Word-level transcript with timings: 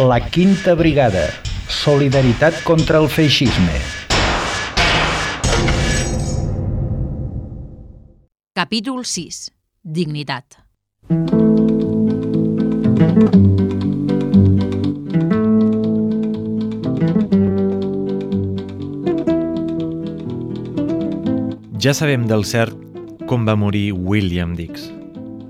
La 0.00 0.18
Quinta 0.18 0.72
Brigada. 0.74 1.26
Solidaritat 1.68 2.62
contra 2.64 2.96
el 2.96 3.08
feixisme. 3.12 3.74
Capítol 8.56 9.04
6. 9.04 9.50
Dignitat. 9.84 10.56
Ja 21.76 21.92
sabem 21.92 22.24
del 22.24 22.48
cert 22.48 22.72
com 23.28 23.44
va 23.44 23.52
morir 23.52 23.92
William 23.92 24.56
Dix. 24.56 24.88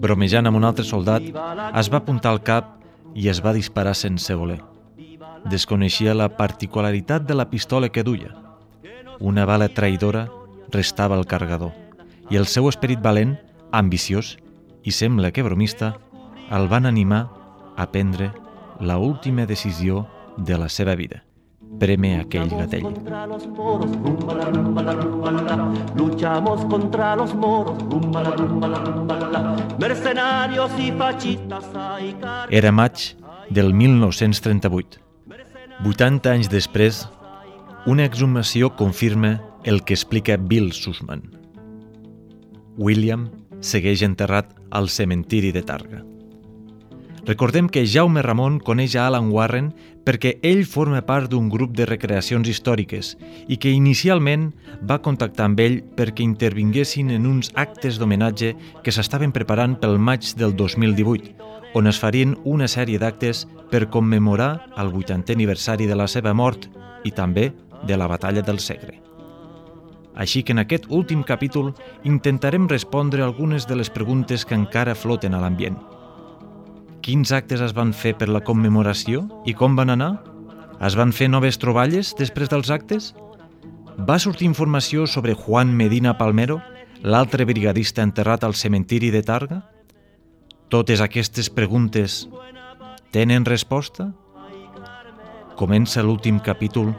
Bromejant 0.03 0.51
amb 0.51 0.59
un 0.59 0.67
altre 0.67 0.83
soldat, 0.83 1.23
es 1.23 1.95
va 1.95 2.03
apuntar 2.03 2.35
al 2.35 2.43
cap 2.43 2.80
i 3.15 3.29
es 3.29 3.41
va 3.45 3.55
disparar 3.57 3.95
sense 3.95 4.35
voler. 4.35 4.61
Desconeixia 5.51 6.15
la 6.15 6.29
particularitat 6.37 7.25
de 7.29 7.35
la 7.35 7.49
pistola 7.51 7.89
que 7.89 8.05
duia. 8.05 8.35
Una 9.21 9.47
bala 9.47 9.69
traïdora 9.69 10.29
restava 10.71 11.17
al 11.17 11.27
cargador 11.27 11.73
i 12.31 12.39
el 12.39 12.47
seu 12.47 12.69
esperit 12.69 13.01
valent, 13.03 13.37
ambiciós 13.73 14.37
i 14.85 14.93
sembla 14.95 15.33
que 15.33 15.43
bromista, 15.43 15.97
el 16.51 16.69
van 16.69 16.87
animar 16.87 17.27
a 17.77 17.91
prendre 17.91 18.31
la 18.81 18.99
última 18.99 19.47
decisió 19.47 20.07
de 20.37 20.59
la 20.59 20.69
seva 20.69 20.95
vida 20.95 21.25
preme 21.81 22.21
aquell 22.21 22.51
gatell. 22.53 22.85
Luchamos 25.97 26.65
contra 26.67 27.17
los 27.17 27.35
moros. 27.35 27.79
Mercenarios 29.79 30.71
y 30.79 30.93
fascistas 30.93 31.65
Era 32.51 32.71
maig 32.71 33.17
del 33.49 33.73
1938. 33.75 35.01
80 35.83 36.31
anys 36.31 36.51
després, 36.53 37.07
una 37.87 38.05
exhumació 38.05 38.75
confirma 38.77 39.41
el 39.65 39.83
que 39.83 39.95
explica 39.97 40.37
Bill 40.37 40.73
Sussman. 40.77 41.23
William 42.77 43.31
segueix 43.61 44.05
enterrat 44.05 44.53
al 44.71 44.91
cementiri 44.93 45.53
de 45.57 45.63
Targa. 45.65 46.05
Recordem 47.27 47.69
que 47.69 47.85
Jaume 47.87 48.23
Ramon 48.23 48.59
coneix 48.65 48.95
a 48.97 49.07
Alan 49.07 49.29
Warren 49.35 49.71
perquè 50.07 50.39
ell 50.47 50.63
forma 50.65 51.03
part 51.05 51.29
d'un 51.31 51.51
grup 51.53 51.75
de 51.77 51.85
recreacions 51.85 52.49
històriques 52.49 53.13
i 53.49 53.59
que 53.61 53.73
inicialment 53.77 54.49
va 54.89 55.03
contactar 55.05 55.51
amb 55.51 55.61
ell 55.61 55.81
perquè 55.97 56.25
intervinguessin 56.25 57.13
en 57.13 57.29
uns 57.29 57.53
actes 57.61 58.01
d'homenatge 58.01 58.55
que 58.83 58.95
s'estaven 58.95 59.37
preparant 59.37 59.77
pel 59.83 59.99
maig 60.01 60.33
del 60.41 60.57
2018, 60.57 61.37
on 61.77 61.87
es 61.87 62.01
farien 62.01 62.35
una 62.45 62.69
sèrie 62.69 62.99
d'actes 62.99 63.45
per 63.71 63.91
commemorar 63.93 64.73
el 64.81 64.91
80è 64.91 65.37
aniversari 65.37 65.87
de 65.87 66.01
la 66.01 66.09
seva 66.09 66.33
mort 66.33 66.71
i 67.05 67.13
també 67.13 67.51
de 67.87 68.01
la 68.01 68.09
batalla 68.09 68.43
del 68.43 68.59
Segre. 68.65 68.97
Així 70.17 70.43
que 70.43 70.53
en 70.53 70.65
aquest 70.65 70.89
últim 70.89 71.23
capítol 71.23 71.75
intentarem 72.05 72.67
respondre 72.69 73.23
algunes 73.23 73.69
de 73.69 73.77
les 73.77 73.93
preguntes 73.93 74.45
que 74.45 74.57
encara 74.57 74.97
floten 74.97 75.37
a 75.37 75.41
l'ambient. 75.41 75.79
Quins 77.01 77.33
actes 77.33 77.63
es 77.65 77.73
van 77.73 77.95
fer 77.97 78.13
per 78.21 78.29
la 78.29 78.43
commemoració 78.45 79.23
i 79.49 79.55
com 79.57 79.77
van 79.79 79.93
anar? 79.95 80.11
Es 80.85 80.97
van 80.97 81.15
fer 81.17 81.31
noves 81.33 81.57
troballes 81.61 82.13
després 82.19 82.53
dels 82.53 82.71
actes? 82.73 83.11
Va 84.09 84.19
sortir 84.21 84.49
informació 84.49 85.07
sobre 85.09 85.35
Juan 85.35 85.73
Medina 85.77 86.17
Palmero, 86.19 86.61
l'altre 87.03 87.47
brigadista 87.49 88.05
enterrat 88.05 88.45
al 88.45 88.55
cementiri 88.55 89.11
de 89.11 89.25
Targa? 89.25 89.63
Totes 90.69 91.01
aquestes 91.01 91.49
preguntes 91.51 92.27
tenen 93.17 93.49
resposta? 93.49 94.11
Comença 95.57 96.05
l'últim 96.05 96.39
capítol 96.41 96.95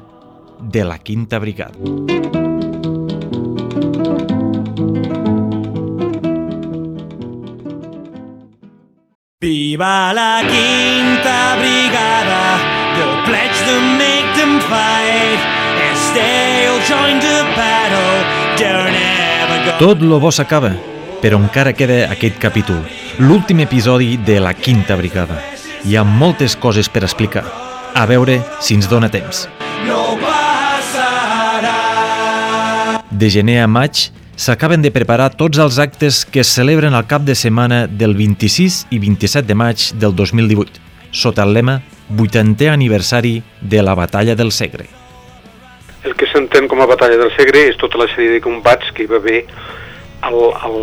de 0.61 0.85
la 0.85 0.97
Quinta 0.97 1.39
Brigada. 1.39 2.40
Viva 9.41 10.13
la 10.13 10.43
quinta 10.45 11.55
brigada, 11.57 12.61
the 12.93 13.07
pledge 13.25 13.57
to 13.65 13.75
make 13.97 14.29
them 14.37 14.59
fight. 14.69 15.41
And 15.81 15.97
stay 15.97 16.69
join 16.87 17.17
the 17.17 17.41
battle, 17.57 18.21
they're 18.55 18.91
never 18.91 19.57
gonna 19.65 19.79
Tot 19.79 20.01
lo 20.01 20.19
bo 20.19 20.29
s'acaba, 20.29 20.75
però 21.23 21.39
encara 21.41 21.73
queda 21.73 22.11
aquest 22.13 22.37
capítol, 22.37 22.85
l'últim 23.17 23.65
episodi 23.65 24.17
de 24.17 24.37
la 24.39 24.53
Quinta 24.53 24.95
Brigada. 24.95 25.41
Hi 25.89 25.97
ha 25.97 26.03
moltes 26.05 26.55
coses 26.55 26.87
per 26.87 27.01
explicar. 27.01 27.41
A 27.95 28.05
veure 28.05 28.45
si 28.61 28.77
ens 28.77 28.85
dona 28.87 29.09
temps. 29.09 29.49
no 29.87 30.21
passarà. 30.21 31.73
De 33.09 33.27
gener 33.27 33.63
a 33.63 33.67
maig 33.67 34.11
s'acaben 34.41 34.81
de 34.81 34.89
preparar 34.89 35.35
tots 35.37 35.59
els 35.61 35.75
actes 35.77 36.23
que 36.25 36.41
es 36.41 36.49
celebren 36.49 36.95
al 36.97 37.05
cap 37.05 37.21
de 37.21 37.35
setmana 37.37 37.83
del 37.85 38.15
26 38.17 38.87
i 38.89 38.97
27 38.97 39.45
de 39.45 39.53
maig 39.53 39.83
del 40.01 40.15
2018, 40.17 40.81
sota 41.13 41.43
el 41.45 41.53
lema 41.53 41.75
80è 42.09 42.71
aniversari 42.71 43.35
de 43.61 43.83
la 43.85 43.93
Batalla 43.93 44.33
del 44.35 44.49
Segre. 44.51 44.87
El 46.01 46.15
que 46.17 46.25
s'entén 46.31 46.65
com 46.71 46.81
a 46.81 46.87
batalla 46.89 47.19
del 47.21 47.29
Segre 47.35 47.67
és 47.69 47.77
tota 47.77 48.01
la 48.01 48.07
sèrie 48.15 48.31
de 48.33 48.39
combats 48.41 48.89
que 48.97 49.05
hi 49.05 49.11
va 49.11 49.19
haver 49.21 49.43
al, 50.25 50.39
al, 50.65 50.79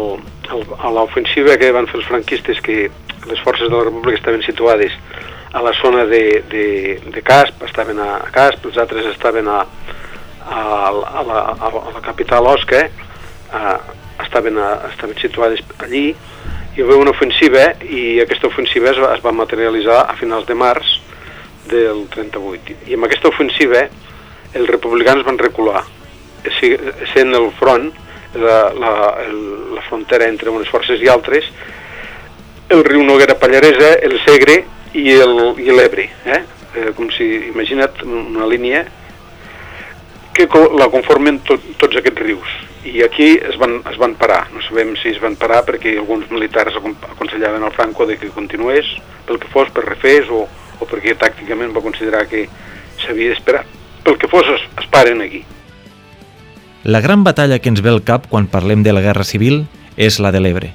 al, 0.54 0.62
a 0.78 0.94
l'ofensiva 0.94 1.58
que 1.58 1.72
van 1.74 1.90
fer 1.90 1.98
els 1.98 2.06
franquistes 2.06 2.62
que 2.62 2.86
les 3.26 3.42
forces 3.42 3.66
de 3.66 3.74
la 3.74 3.88
República 3.88 4.20
estaven 4.20 4.46
situades 4.46 4.94
a 5.50 5.64
la 5.66 5.74
zona 5.82 6.06
de, 6.06 6.44
de, 6.54 6.64
de 7.10 7.26
Casp, 7.26 7.66
estaven 7.66 7.98
a, 7.98 8.22
Casp, 8.30 8.70
els 8.70 8.78
altres 8.78 9.10
estaven 9.10 9.50
a, 9.50 9.58
a, 10.46 10.62
a, 10.62 11.26
la, 11.26 11.44
a, 11.58 11.74
la 11.98 12.06
capital 12.06 12.46
Osca, 12.54 12.86
a, 13.52 13.78
estaven, 14.24 14.58
a, 14.58 14.88
estaven 14.90 15.18
situades 15.20 15.62
allí, 15.84 16.12
hi 16.76 16.86
va 16.86 16.98
una 17.00 17.10
ofensiva 17.10 17.72
i 17.82 18.20
aquesta 18.22 18.46
ofensiva 18.46 18.92
es 18.92 18.98
va, 19.02 19.14
es 19.16 19.24
va 19.24 19.34
materialitzar 19.34 20.04
a 20.06 20.16
finals 20.18 20.46
de 20.46 20.54
març 20.54 20.98
del 21.68 22.04
38. 22.12 22.76
I 22.88 22.96
amb 22.96 23.08
aquesta 23.08 23.30
ofensiva 23.32 23.86
els 24.56 24.68
republicans 24.70 25.24
van 25.26 25.40
recular, 25.40 25.82
sent 27.12 27.34
el 27.36 27.50
front, 27.58 27.90
la, 28.38 28.60
la, 28.76 28.92
el, 29.24 29.40
la 29.74 29.82
frontera 29.88 30.28
entre 30.28 30.52
unes 30.52 30.70
forces 30.70 31.02
i 31.02 31.10
altres, 31.10 31.48
el 32.68 32.84
riu 32.84 33.02
Noguera 33.04 33.38
Pallaresa, 33.40 33.94
el 34.04 34.18
Segre 34.24 34.60
i 34.96 35.08
l'Ebre, 35.72 36.08
eh? 36.24 36.40
eh? 36.76 36.88
com 36.96 37.10
si, 37.12 37.28
imagina't, 37.48 38.04
una 38.04 38.48
línia 38.48 38.84
que 40.36 40.46
la 40.78 40.88
conformen 40.92 41.40
tot, 41.48 41.64
tots 41.80 41.98
aquests 41.98 42.22
rius. 42.22 42.56
I 42.86 43.02
aquí 43.02 43.32
es 43.36 43.56
van, 43.58 43.80
es 43.90 43.96
van 43.98 44.14
parar, 44.14 44.46
no 44.54 44.62
sabem 44.62 44.94
si 45.02 45.10
es 45.10 45.18
van 45.20 45.34
parar 45.36 45.64
perquè 45.66 45.96
alguns 45.98 46.30
militars 46.30 46.76
acon- 46.78 46.96
aconsellaven 47.10 47.62
al 47.62 47.72
Franco 47.74 48.06
de 48.06 48.16
que 48.16 48.28
continués, 48.30 48.86
pel 49.26 49.38
que 49.42 49.48
fos, 49.50 49.68
per 49.74 49.84
refés, 49.84 50.28
o, 50.30 50.44
o 50.78 50.86
perquè 50.86 51.16
tàcticament 51.18 51.74
va 51.76 51.82
considerar 51.84 52.26
que 52.30 52.46
s'havia 53.04 53.34
d'esperar. 53.34 53.64
Pel 54.04 54.16
que 54.16 54.28
fos, 54.30 54.46
es, 54.54 54.62
es 54.78 54.86
paren 54.88 55.20
aquí. 55.22 55.42
La 56.84 57.00
gran 57.00 57.24
batalla 57.24 57.58
que 57.58 57.68
ens 57.68 57.82
ve 57.82 57.90
al 57.90 58.04
cap 58.06 58.28
quan 58.30 58.46
parlem 58.46 58.84
de 58.86 58.94
la 58.94 59.02
Guerra 59.02 59.24
Civil 59.26 59.66
és 59.96 60.20
la 60.22 60.30
de 60.32 60.40
l'Ebre. 60.40 60.70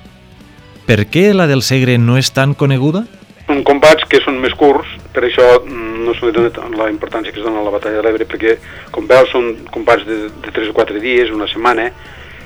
Per 0.86 1.08
què 1.08 1.32
la 1.34 1.48
del 1.48 1.64
Segre 1.64 1.96
no 1.98 2.18
és 2.20 2.34
tan 2.36 2.54
coneguda? 2.54 3.06
Són 3.44 3.60
combats 3.68 4.06
que 4.08 4.22
són 4.24 4.38
més 4.40 4.54
curts, 4.56 4.88
per 5.14 5.26
això 5.28 5.46
mm, 5.60 6.04
no 6.06 6.14
se 6.16 6.26
li 6.26 6.36
dona 6.36 6.70
la 6.80 6.90
importància 6.92 7.34
que 7.34 7.42
es 7.42 7.46
dona 7.46 7.60
a 7.60 7.66
la 7.66 7.74
batalla 7.74 8.00
de 8.00 8.06
l'Ebre, 8.06 8.28
perquè, 8.30 8.56
com 8.96 9.08
veus, 9.10 9.32
són 9.34 9.66
combats 9.74 10.06
de, 10.08 10.30
de 10.44 10.54
3 10.56 10.72
o 10.72 10.76
4 10.78 11.02
dies, 11.04 11.34
una 11.36 11.50
setmana, 11.52 11.90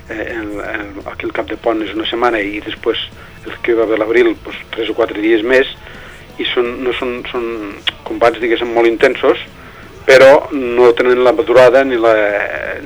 eh, 0.10 0.26
el, 0.34 0.50
el, 0.58 0.90
aquí 1.06 1.30
el 1.30 1.36
cap 1.38 1.50
de 1.52 1.60
pont 1.62 1.84
és 1.86 1.94
una 1.94 2.08
setmana 2.10 2.42
i 2.42 2.58
després 2.66 3.06
el 3.46 3.60
que 3.64 3.78
va 3.78 3.86
haver 3.86 4.02
l'abril, 4.02 4.34
doncs, 4.44 4.64
3 4.74 4.90
o 4.92 4.98
4 4.98 5.22
dies 5.22 5.46
més, 5.46 5.70
i 6.42 6.46
són, 6.50 6.74
no 6.86 6.94
són, 6.98 7.22
són 7.32 7.46
combats, 8.08 8.42
diguéssim, 8.42 8.74
molt 8.74 8.90
intensos, 8.90 9.42
però 10.08 10.48
no 10.56 10.92
tenen 10.96 11.24
la 11.26 11.34
durada 11.36 11.84
ni, 11.84 11.98
la, 12.00 12.14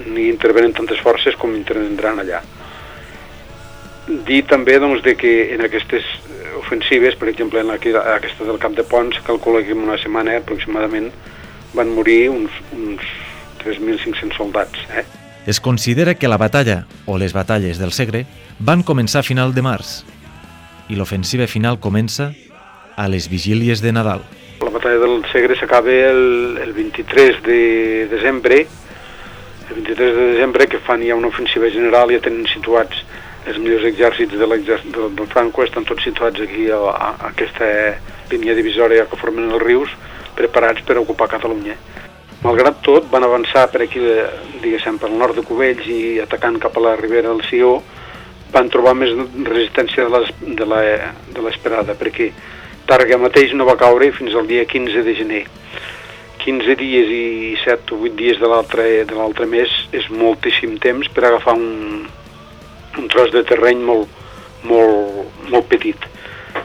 ni 0.07 0.27
intervenen 0.29 0.73
tantes 0.73 0.99
forces 1.03 1.37
com 1.37 1.53
intervendran 1.55 2.19
allà. 2.23 2.41
Dir 4.27 4.41
també 4.49 4.77
doncs, 4.81 5.03
de 5.05 5.15
que 5.15 5.53
en 5.55 5.63
aquestes 5.63 6.05
ofensives, 6.59 7.15
per 7.15 7.29
exemple 7.31 7.61
en 7.61 7.71
aquesta 7.71 8.45
del 8.47 8.59
Camp 8.59 8.75
de 8.75 8.83
Pont, 8.83 9.13
se 9.15 9.23
calcula 9.25 9.63
que 9.63 9.71
en 9.75 9.85
una 9.85 9.97
setmana 10.01 10.37
aproximadament 10.37 11.11
van 11.73 11.93
morir 11.95 12.29
uns, 12.29 12.51
uns 12.75 13.01
3.500 13.63 14.35
soldats. 14.37 14.79
Eh? 14.95 15.05
Es 15.47 15.59
considera 15.59 16.15
que 16.15 16.27
la 16.27 16.37
batalla, 16.37 16.85
o 17.05 17.17
les 17.17 17.33
batalles 17.33 17.79
del 17.79 17.91
Segre, 17.91 18.25
van 18.59 18.83
començar 18.83 19.21
a 19.21 19.27
final 19.27 19.55
de 19.55 19.63
març 19.65 20.01
i 20.91 20.97
l'ofensiva 20.99 21.47
final 21.47 21.79
comença 21.79 22.33
a 22.99 23.07
les 23.07 23.29
vigílies 23.31 23.81
de 23.81 23.93
Nadal. 23.95 24.21
La 24.61 24.69
batalla 24.69 24.99
del 25.01 25.23
Segre 25.31 25.55
s'acaba 25.57 25.89
el, 25.91 26.59
el 26.61 26.73
23 26.73 27.41
de 27.43 27.61
desembre, 28.11 28.65
el 29.69 29.75
23 29.81 30.15
de 30.15 30.27
desembre 30.35 30.67
que 30.67 30.83
fan 30.83 31.01
ja 31.07 31.15
una 31.15 31.31
ofensiva 31.31 31.71
general, 31.71 32.11
ja 32.11 32.21
tenen 32.21 32.45
situats 32.51 33.01
els 33.49 33.57
millors 33.57 33.87
exèrcits 33.89 34.37
de 34.37 34.47
del, 34.47 35.15
del 35.15 35.27
Franco, 35.31 35.63
estan 35.63 35.85
tots 35.85 36.03
situats 36.03 36.41
aquí 36.41 36.69
a, 36.69 36.77
a, 36.77 37.09
a 37.15 37.31
aquesta 37.31 37.67
línia 38.31 38.55
divisòria 38.55 39.07
que 39.09 39.19
formen 39.19 39.51
els 39.51 39.63
rius, 39.63 39.95
preparats 40.37 40.83
per 40.85 40.99
ocupar 41.01 41.29
Catalunya. 41.31 41.75
Malgrat 42.41 42.79
tot, 42.81 43.09
van 43.11 43.23
avançar 43.23 43.67
per 43.69 43.83
aquí, 43.85 43.99
eh, 44.01 44.27
diguéssim, 44.61 44.97
pel 45.01 45.17
nord 45.17 45.37
de 45.37 45.43
Cubells 45.45 45.85
i 45.85 46.19
atacant 46.23 46.57
cap 46.61 46.77
a 46.77 46.85
la 46.87 46.95
ribera 46.97 47.29
del 47.29 47.43
Sió, 47.49 47.75
van 48.51 48.69
trobar 48.69 48.95
més 48.97 49.13
resistència 49.47 50.07
de 50.07 50.23
de 50.41 50.65
de 51.35 51.45
l'esperada, 51.45 51.95
perquè 51.95 52.31
Targa 52.91 53.17
mateix 53.21 53.53
no 53.53 53.63
va 53.63 53.77
caure 53.79 54.09
fins 54.11 54.33
al 54.35 54.47
dia 54.49 54.65
15 54.65 55.03
de 55.05 55.13
gener. 55.15 55.43
15 56.41 56.75
dies 56.75 57.11
i 57.13 57.55
7 57.63 57.93
o 57.93 57.99
8 58.01 58.17
dies 58.17 58.39
de 58.41 58.47
de 59.05 59.15
l'altre 59.15 59.45
mes 59.45 59.69
és 59.93 60.09
moltíssim 60.09 60.77
temps 60.81 61.07
per 61.13 61.23
agafar 61.27 61.53
un, 61.53 62.07
un 62.97 63.07
tros 63.11 63.31
de 63.31 63.43
terreny 63.47 63.83
molt, 63.85 64.09
molt, 64.67 65.29
molt 65.49 65.69
petit. 65.71 66.07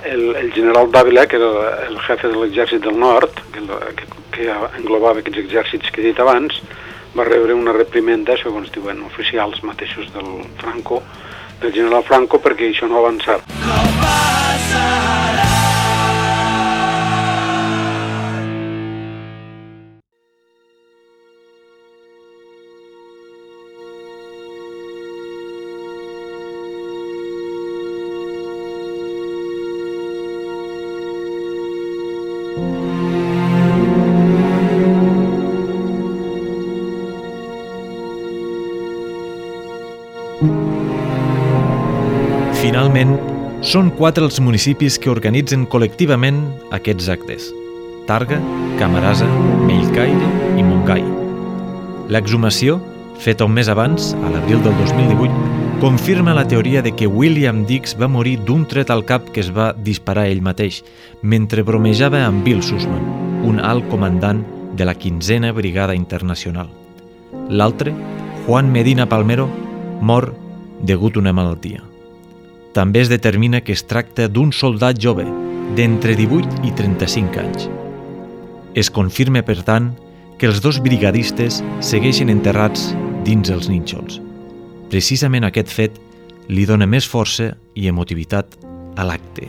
El, 0.07 0.35
el 0.37 0.53
general 0.55 0.91
Dávila, 0.91 1.27
que 1.27 1.39
era 1.39 1.87
el 1.87 1.99
jefe 2.07 2.29
de 2.29 2.41
l'exèrcit 2.41 2.83
del 2.83 2.99
nord, 2.99 3.39
que, 3.55 3.63
que, 3.99 4.09
que 4.35 4.59
englobava 4.81 5.23
aquests 5.23 5.45
exèrcits 5.45 5.93
que 5.93 6.03
he 6.03 6.09
dit 6.11 6.21
abans, 6.23 6.61
va 7.17 7.25
rebre 7.25 7.55
una 7.57 7.75
reprimenda, 7.77 8.37
segons 8.43 8.73
diuen 8.75 9.03
oficials 9.07 9.63
mateixos 9.65 10.11
del 10.15 10.45
Franco, 10.61 11.03
del 11.63 11.73
general 11.73 12.05
Franco, 12.05 12.43
perquè 12.43 12.71
això 12.73 12.91
no 12.91 13.01
avançava. 13.01 13.43
Finalment, 13.57 15.06
són 43.67 43.89
quatre 43.91 44.23
els 44.23 44.37
municipis 44.39 44.95
que 45.03 45.11
organitzen 45.11 45.65
col·lectivament 45.67 46.37
aquests 46.77 47.09
actes. 47.11 47.49
Targa, 48.07 48.37
Camarasa, 48.79 49.27
Meillcaire 49.67 50.29
i 50.55 50.63
Montgai. 50.63 51.03
L'exhumació, 52.15 52.77
feta 53.19 53.49
un 53.49 53.57
mes 53.57 53.67
abans, 53.67 54.13
a 54.23 54.31
l'abril 54.31 54.63
del 54.63 54.77
2018, 54.79 55.81
confirma 55.83 56.37
la 56.37 56.47
teoria 56.47 56.85
de 56.87 56.93
que 56.95 57.09
William 57.11 57.65
Dix 57.67 57.97
va 57.99 58.07
morir 58.07 58.37
d'un 58.47 58.63
tret 58.71 58.93
al 58.95 59.03
cap 59.05 59.33
que 59.35 59.43
es 59.43 59.51
va 59.51 59.73
disparar 59.75 60.29
ell 60.31 60.45
mateix, 60.47 60.85
mentre 61.23 61.67
bromejava 61.67 62.23
amb 62.29 62.47
Bill 62.47 62.63
Sussman, 62.63 63.03
un 63.43 63.59
alt 63.59 63.91
comandant 63.91 64.45
de 64.79 64.87
la 64.87 64.95
quinzena 64.95 65.51
Brigada 65.51 65.99
Internacional. 65.99 66.71
L'altre, 67.51 67.91
Juan 68.47 68.71
Medina 68.71 69.11
Palmero, 69.11 69.51
mor 70.01 70.31
degut 70.87 71.19
a 71.19 71.25
una 71.27 71.35
malaltia. 71.35 71.83
També 72.77 73.01
es 73.01 73.09
determina 73.09 73.63
que 73.65 73.73
es 73.73 73.87
tracta 73.89 74.27
d'un 74.29 74.51
soldat 74.53 74.99
jove, 75.01 75.25
d'entre 75.79 76.13
18 76.13 76.59
i 76.69 76.75
35 76.77 77.41
anys. 77.41 77.69
Es 78.77 78.91
confirma, 78.93 79.41
per 79.41 79.63
tant, 79.65 79.95
que 80.37 80.45
els 80.45 80.61
dos 80.61 80.77
brigadistes 80.85 81.63
segueixen 81.81 82.29
enterrats 82.29 82.91
dins 83.25 83.49
els 83.49 83.71
nínxols. 83.73 84.19
Precisament 84.93 85.47
aquest 85.49 85.73
fet 85.73 85.97
li 86.53 86.67
dona 86.69 86.85
més 86.85 87.09
força 87.09 87.55
i 87.73 87.89
emotivitat 87.89 88.59
a 89.01 89.07
l'acte. 89.09 89.49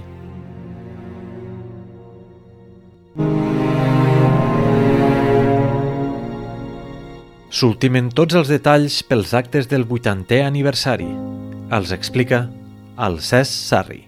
S'ultimen 7.52 8.08
tots 8.16 8.40
els 8.40 8.48
detalls 8.48 9.02
pels 9.04 9.36
actes 9.36 9.68
del 9.68 9.84
80è 9.84 10.46
aniversari. 10.46 11.10
Els 11.76 11.92
explica 11.92 12.46
el 12.98 13.20
Cesc 13.22 13.52
Sarri. 13.54 14.00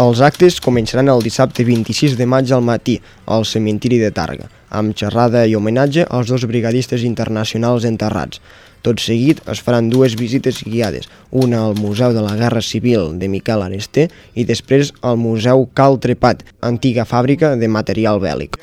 Els 0.00 0.22
actes 0.24 0.56
començaran 0.64 1.10
el 1.12 1.22
dissabte 1.22 1.62
26 1.66 2.16
de 2.18 2.26
maig 2.26 2.50
al 2.56 2.64
matí 2.64 2.96
al 3.30 3.44
cementiri 3.44 4.00
de 4.00 4.08
Targa, 4.16 4.48
amb 4.70 4.96
xerrada 4.96 5.44
i 5.46 5.54
homenatge 5.58 6.06
als 6.08 6.32
dos 6.32 6.46
brigadistes 6.50 7.04
internacionals 7.06 7.84
enterrats. 7.84 8.40
Tot 8.82 9.02
seguit 9.02 9.42
es 9.52 9.60
faran 9.60 9.90
dues 9.92 10.16
visites 10.16 10.62
guiades, 10.64 11.06
una 11.30 11.66
al 11.66 11.76
Museu 11.76 12.16
de 12.16 12.24
la 12.24 12.34
Guerra 12.40 12.64
Civil 12.64 13.18
de 13.20 13.28
Miquel 13.28 13.62
Aresté 13.62 14.08
i 14.34 14.48
després 14.48 14.94
al 15.02 15.20
Museu 15.20 15.68
Cal 15.76 16.00
Trepat, 16.00 16.46
antiga 16.64 17.04
fàbrica 17.04 17.54
de 17.60 17.68
material 17.68 18.24
bèl·lic. 18.24 18.56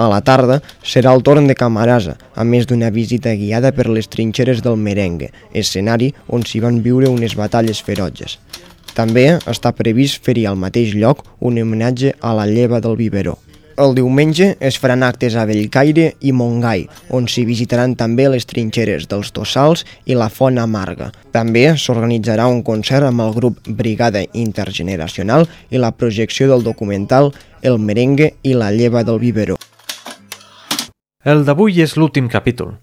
A 0.00 0.06
la 0.08 0.22
tarda 0.24 0.62
serà 0.80 1.10
el 1.12 1.20
torn 1.20 1.44
de 1.50 1.54
Camarasa, 1.60 2.14
a 2.32 2.44
més 2.48 2.64
d'una 2.68 2.88
visita 2.94 3.34
guiada 3.36 3.68
per 3.76 3.84
les 3.92 4.06
trinxeres 4.08 4.62
del 4.64 4.78
Merengue, 4.80 5.28
escenari 5.52 6.08
on 6.32 6.46
s'hi 6.48 6.62
van 6.64 6.78
viure 6.86 7.10
unes 7.12 7.34
batalles 7.36 7.82
ferotges. 7.84 8.38
També 8.96 9.26
està 9.52 9.74
previst 9.76 10.24
fer-hi 10.24 10.46
al 10.48 10.56
mateix 10.56 10.94
lloc 10.96 11.20
un 11.44 11.60
homenatge 11.60 12.14
a 12.16 12.32
la 12.38 12.48
lleva 12.48 12.80
del 12.80 12.96
biberó. 12.96 13.36
El 13.80 13.92
diumenge 13.96 14.54
es 14.68 14.78
faran 14.80 15.04
actes 15.04 15.36
a 15.36 15.44
Bellcaire 15.48 16.14
i 16.24 16.32
Montgai, 16.32 16.86
on 17.16 17.28
s'hi 17.28 17.44
visitaran 17.48 17.92
també 17.96 18.30
les 18.32 18.48
trinxeres 18.48 19.04
dels 19.08 19.32
Tossals 19.36 19.84
i 20.08 20.16
la 20.16 20.30
Font 20.32 20.60
Amarga. 20.64 21.10
També 21.36 21.66
s'organitzarà 21.76 22.48
un 22.48 22.62
concert 22.64 23.08
amb 23.08 23.24
el 23.26 23.36
grup 23.36 23.60
Brigada 23.68 24.24
Intergeneracional 24.32 25.44
i 25.68 25.80
la 25.80 25.92
projecció 25.92 26.48
del 26.48 26.64
documental 26.64 27.34
El 27.60 27.76
merengue 27.76 28.32
i 28.42 28.56
la 28.56 28.72
lleva 28.72 29.04
del 29.04 29.20
biberó. 29.20 29.60
El 31.20 31.42
d'avui 31.44 31.82
és 31.84 31.98
l'últim 32.00 32.30
capítol. 32.32 32.78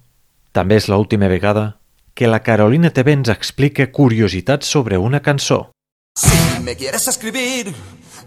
També 0.54 0.76
és 0.78 0.86
l'última 0.92 1.26
vegada 1.26 1.80
que 2.14 2.28
la 2.30 2.44
Carolina 2.46 2.92
TV 2.94 3.16
ens 3.18 3.32
explica 3.34 3.88
curiositats 3.90 4.70
sobre 4.70 5.00
una 5.02 5.24
cançó. 5.26 5.72
Si 6.14 6.38
me 6.62 6.76
quieres 6.76 7.08
escribir, 7.08 7.74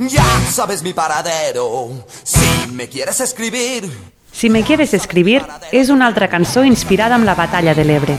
ya 0.01 0.25
sabes 0.51 0.83
mi 0.83 0.93
paradero. 0.93 1.93
Si 2.25 2.73
me 2.73 2.89
quieres 2.89 3.21
escribir, 3.21 3.87
Si 4.33 4.51
me 4.51 4.65
quieres 4.65 4.95
escribir 4.95 5.43
és 5.71 5.91
una 5.91 6.07
altra 6.09 6.27
cançó 6.29 6.65
inspirada 6.65 7.15
en 7.15 7.27
la 7.27 7.35
batalla 7.35 7.75
de 7.75 7.85
l'Ebre. 7.85 8.17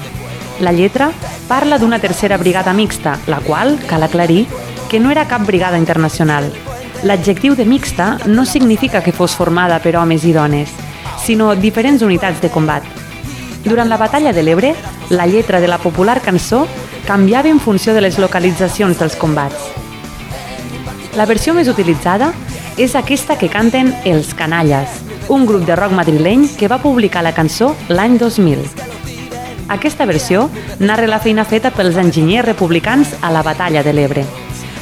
La 0.61 0.71
lletra 0.71 1.09
parla 1.49 1.77
d'una 1.77 1.99
tercera 1.99 2.37
brigada 2.37 2.71
mixta, 2.73 3.17
la 3.27 3.39
qual, 3.39 3.79
cal 3.87 4.03
aclarir, 4.03 4.45
que 4.89 4.99
no 4.99 5.11
era 5.11 5.27
cap 5.27 5.43
brigada 5.45 5.77
internacional. 5.77 6.51
L'adjectiu 7.03 7.55
de 7.55 7.65
mixta 7.65 8.17
no 8.27 8.45
significa 8.45 9.03
que 9.03 9.11
fos 9.11 9.35
formada 9.35 9.79
per 9.79 9.95
homes 9.97 10.23
i 10.23 10.31
dones, 10.31 10.69
sinó 11.25 11.55
diferents 11.55 12.01
unitats 12.01 12.41
de 12.41 12.49
combat. 12.49 12.83
Durant 13.63 13.89
la 13.89 13.97
batalla 13.97 14.33
de 14.33 14.43
l'Ebre, 14.43 14.73
la 15.09 15.27
lletra 15.27 15.61
de 15.61 15.67
la 15.67 15.77
popular 15.77 16.21
cançó 16.21 16.67
canviava 17.05 17.49
en 17.49 17.59
funció 17.59 17.93
de 17.93 18.01
les 18.01 18.17
localitzacions 18.17 18.97
dels 18.99 19.15
combats. 19.15 19.69
La 21.15 21.27
versió 21.27 21.53
més 21.53 21.67
utilitzada 21.67 22.31
és 22.77 22.95
aquesta 22.95 23.37
que 23.37 23.49
canten 23.51 23.91
Els 24.05 24.33
Canalles, 24.33 25.01
un 25.29 25.45
grup 25.45 25.65
de 25.67 25.75
rock 25.75 25.93
madrileny 25.93 26.47
que 26.57 26.69
va 26.71 26.81
publicar 26.81 27.21
la 27.23 27.35
cançó 27.35 27.75
l'any 27.89 28.17
2000. 28.17 28.63
Aquesta 29.71 30.05
versió 30.05 30.49
narra 30.79 31.07
la 31.07 31.19
feina 31.23 31.45
feta 31.45 31.71
pels 31.71 31.99
enginyers 31.99 32.47
republicans 32.47 33.13
a 33.21 33.31
la 33.31 33.43
batalla 33.43 33.83
de 33.83 33.93
l'Ebre. 33.93 34.25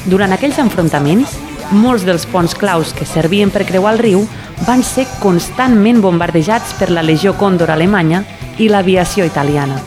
Durant 0.06 0.32
aquells 0.32 0.58
enfrontaments, 0.58 1.36
molts 1.70 2.06
dels 2.06 2.24
ponts 2.26 2.56
claus 2.58 2.94
que 2.96 3.06
servien 3.06 3.50
per 3.50 3.66
creuar 3.68 3.92
el 3.94 4.00
riu 4.02 4.24
van 4.66 4.82
ser 4.84 5.06
constantment 5.20 6.00
bombardejats 6.00 6.74
per 6.78 6.90
la 6.90 7.02
Legió 7.02 7.34
Còndor 7.38 7.70
alemanya 7.70 8.24
i 8.58 8.68
l'aviació 8.68 9.24
italiana. 9.24 9.78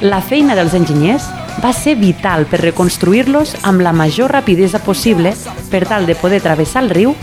La 0.00 0.20
feina 0.20 0.54
dels 0.54 0.74
enginyers 0.74 1.28
va 1.62 1.72
ser 1.72 1.94
vital 1.96 2.46
per 2.50 2.60
reconstruir-los 2.62 3.56
amb 3.62 3.82
la 3.82 3.92
major 3.92 4.32
rapidesa 4.32 4.82
possible 4.82 5.34
per 5.70 5.84
tal 5.86 6.06
de 6.06 6.14
poder 6.18 6.42
travessar 6.42 6.84
el 6.84 6.90
riu 6.90 7.14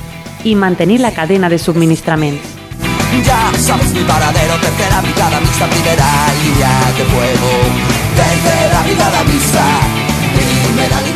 i 0.43 0.55
mantenir 0.55 0.99
la 1.01 1.11
cadena 1.11 1.49
de 1.49 1.59
subministraments. 1.59 2.61
ya 3.25 3.51
sabes 3.59 3.93
mi 3.93 4.03
paradero. 4.03 4.55
Tercera 4.61 5.01
brigada 5.01 5.39
mixta, 5.41 5.67
primera 5.67 6.09
línea 6.41 6.73
de 6.97 7.03
fuego. 7.11 7.51
Tercera 8.15 8.81
brigada 8.83 9.23
mixta, 9.23 9.65
primera 10.35 11.01
línea 11.01 11.10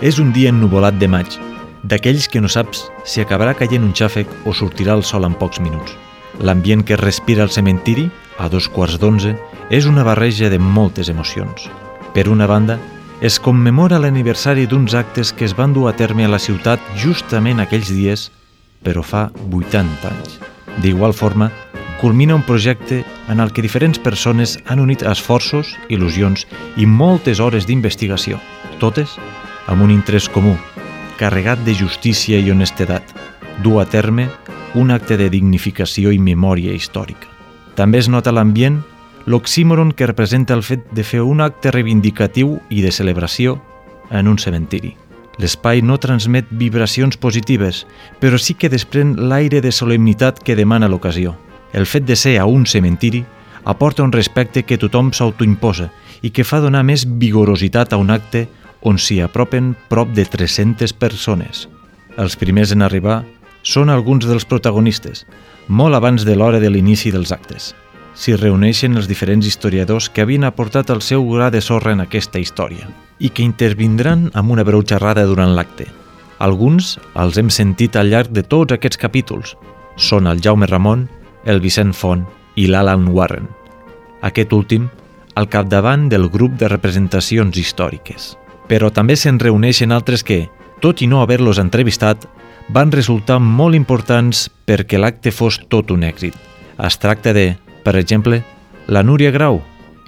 És 0.00 0.18
un 0.18 0.30
dia 0.32 0.48
ennuvolat 0.48 0.96
de 0.96 1.08
maig, 1.12 1.34
d'aquells 1.84 2.28
que 2.32 2.40
no 2.40 2.48
saps 2.48 2.86
si 3.04 3.20
acabarà 3.20 3.52
caient 3.56 3.84
un 3.84 3.92
xàfec 3.96 4.28
o 4.48 4.54
sortirà 4.56 4.94
el 4.96 5.04
sol 5.04 5.26
en 5.28 5.34
pocs 5.36 5.60
minuts. 5.60 5.92
L'ambient 6.40 6.84
que 6.86 6.94
es 6.96 7.00
respira 7.00 7.42
al 7.44 7.52
cementiri, 7.52 8.06
a 8.38 8.48
dos 8.48 8.68
quarts 8.72 8.96
d'onze, 9.00 9.34
és 9.68 9.84
una 9.86 10.04
barreja 10.04 10.48
de 10.48 10.58
moltes 10.58 11.10
emocions. 11.12 11.68
Per 12.14 12.28
una 12.32 12.46
banda, 12.48 12.78
es 13.20 13.36
commemora 13.38 13.98
l'aniversari 14.00 14.64
d'uns 14.66 14.94
actes 14.96 15.34
que 15.36 15.44
es 15.44 15.52
van 15.56 15.74
dur 15.76 15.90
a 15.90 15.92
terme 15.92 16.24
a 16.24 16.32
la 16.32 16.40
ciutat 16.40 16.80
justament 16.96 17.60
aquells 17.60 17.92
dies, 17.92 18.30
però 18.80 19.04
fa 19.04 19.28
80 19.52 20.08
anys. 20.08 20.38
D'igual 20.80 21.12
forma, 21.12 21.50
culmina 22.00 22.34
un 22.34 22.46
projecte 22.48 23.04
en 23.28 23.44
el 23.44 23.52
que 23.52 23.60
diferents 23.60 24.00
persones 24.00 24.56
han 24.64 24.80
unit 24.80 25.04
esforços, 25.04 25.76
il·lusions 25.92 26.46
i 26.80 26.88
moltes 26.88 27.44
hores 27.44 27.68
d'investigació, 27.68 28.40
totes 28.80 29.18
amb 29.70 29.86
un 29.86 29.90
interès 29.94 30.28
comú, 30.28 30.56
carregat 31.16 31.62
de 31.64 31.72
justícia 31.78 32.38
i 32.42 32.50
honestedat, 32.50 33.14
dur 33.62 33.80
a 33.80 33.86
terme 33.86 34.28
un 34.74 34.90
acte 34.90 35.16
de 35.16 35.30
dignificació 35.30 36.10
i 36.12 36.18
memòria 36.18 36.74
històrica. 36.74 37.30
També 37.78 38.02
es 38.02 38.10
nota 38.10 38.34
l'ambient 38.34 38.80
l'oxímoron 39.26 39.92
que 39.92 40.08
representa 40.10 40.54
el 40.54 40.64
fet 40.66 40.90
de 40.90 41.04
fer 41.04 41.22
un 41.22 41.40
acte 41.40 41.70
reivindicatiu 41.70 42.58
i 42.68 42.82
de 42.82 42.90
celebració 42.90 43.60
en 44.10 44.28
un 44.28 44.38
cementiri. 44.38 44.96
L'espai 45.40 45.80
no 45.86 45.98
transmet 46.02 46.48
vibracions 46.50 47.16
positives, 47.16 47.86
però 48.20 48.38
sí 48.38 48.54
que 48.58 48.68
desprèn 48.68 49.14
l'aire 49.30 49.60
de 49.62 49.72
solemnitat 49.72 50.42
que 50.42 50.56
demana 50.56 50.88
l'ocasió. 50.88 51.36
El 51.72 51.86
fet 51.86 52.04
de 52.04 52.16
ser 52.16 52.38
a 52.38 52.46
un 52.46 52.66
cementiri 52.66 53.22
aporta 53.64 54.02
un 54.02 54.12
respecte 54.12 54.64
que 54.64 54.78
tothom 54.78 55.12
s'autoimposa 55.12 55.90
i 56.22 56.30
que 56.34 56.44
fa 56.44 56.60
donar 56.60 56.82
més 56.84 57.06
vigorositat 57.06 57.92
a 57.92 58.00
un 58.00 58.10
acte 58.10 58.48
on 58.82 58.98
s'hi 58.98 59.20
apropen 59.20 59.74
prop 59.88 60.10
de 60.16 60.24
300 60.24 60.92
persones. 60.92 61.68
Els 62.16 62.36
primers 62.36 62.72
en 62.72 62.82
arribar 62.82 63.22
són 63.62 63.90
alguns 63.90 64.26
dels 64.26 64.46
protagonistes, 64.48 65.26
molt 65.68 65.94
abans 65.94 66.24
de 66.24 66.36
l'hora 66.36 66.60
de 66.60 66.70
l'inici 66.70 67.12
dels 67.12 67.32
actes. 67.32 67.74
S'hi 68.14 68.34
reuneixen 68.36 68.96
els 68.98 69.06
diferents 69.08 69.46
historiadors 69.46 70.08
que 70.10 70.24
havien 70.24 70.44
aportat 70.44 70.90
el 70.90 71.00
seu 71.00 71.24
gra 71.28 71.50
de 71.50 71.60
sorra 71.60 71.92
en 71.94 72.02
aquesta 72.02 72.40
història 72.42 72.88
i 73.20 73.30
que 73.30 73.44
intervindran 73.44 74.30
amb 74.34 74.50
una 74.50 74.64
breu 74.66 74.82
xerrada 74.82 75.24
durant 75.28 75.54
l'acte. 75.54 75.86
Alguns 76.40 76.96
els 77.20 77.36
hem 77.38 77.50
sentit 77.52 77.96
al 77.96 78.10
llarg 78.10 78.32
de 78.32 78.42
tots 78.42 78.72
aquests 78.72 78.98
capítols. 78.98 79.54
Són 79.96 80.26
el 80.26 80.40
Jaume 80.40 80.66
Ramon, 80.66 81.06
el 81.44 81.60
Vicent 81.60 81.92
Font 81.92 82.24
i 82.56 82.66
l'Alan 82.66 83.08
Warren. 83.12 83.46
Aquest 84.24 84.52
últim 84.56 84.88
al 85.36 85.48
capdavant 85.48 86.08
del 86.08 86.28
grup 86.28 86.56
de 86.58 86.68
representacions 86.68 87.56
històriques. 87.56 88.34
Però 88.70 88.92
també 88.94 89.16
se'n 89.18 89.40
reuneixen 89.42 89.90
altres 89.90 90.22
que, 90.22 90.44
tot 90.80 91.02
i 91.02 91.08
no 91.10 91.24
haver-los 91.24 91.58
entrevistat, 91.58 92.28
van 92.70 92.92
resultar 92.94 93.40
molt 93.42 93.74
importants 93.74 94.46
perquè 94.66 94.98
l'acte 94.98 95.32
fos 95.34 95.58
tot 95.68 95.90
un 95.90 96.06
èxit. 96.06 96.36
Es 96.78 96.96
tracta 97.02 97.34
de, 97.34 97.56
per 97.82 97.96
exemple, 97.98 98.44
la 98.86 99.02
Núria 99.02 99.32
Grau, 99.34 99.60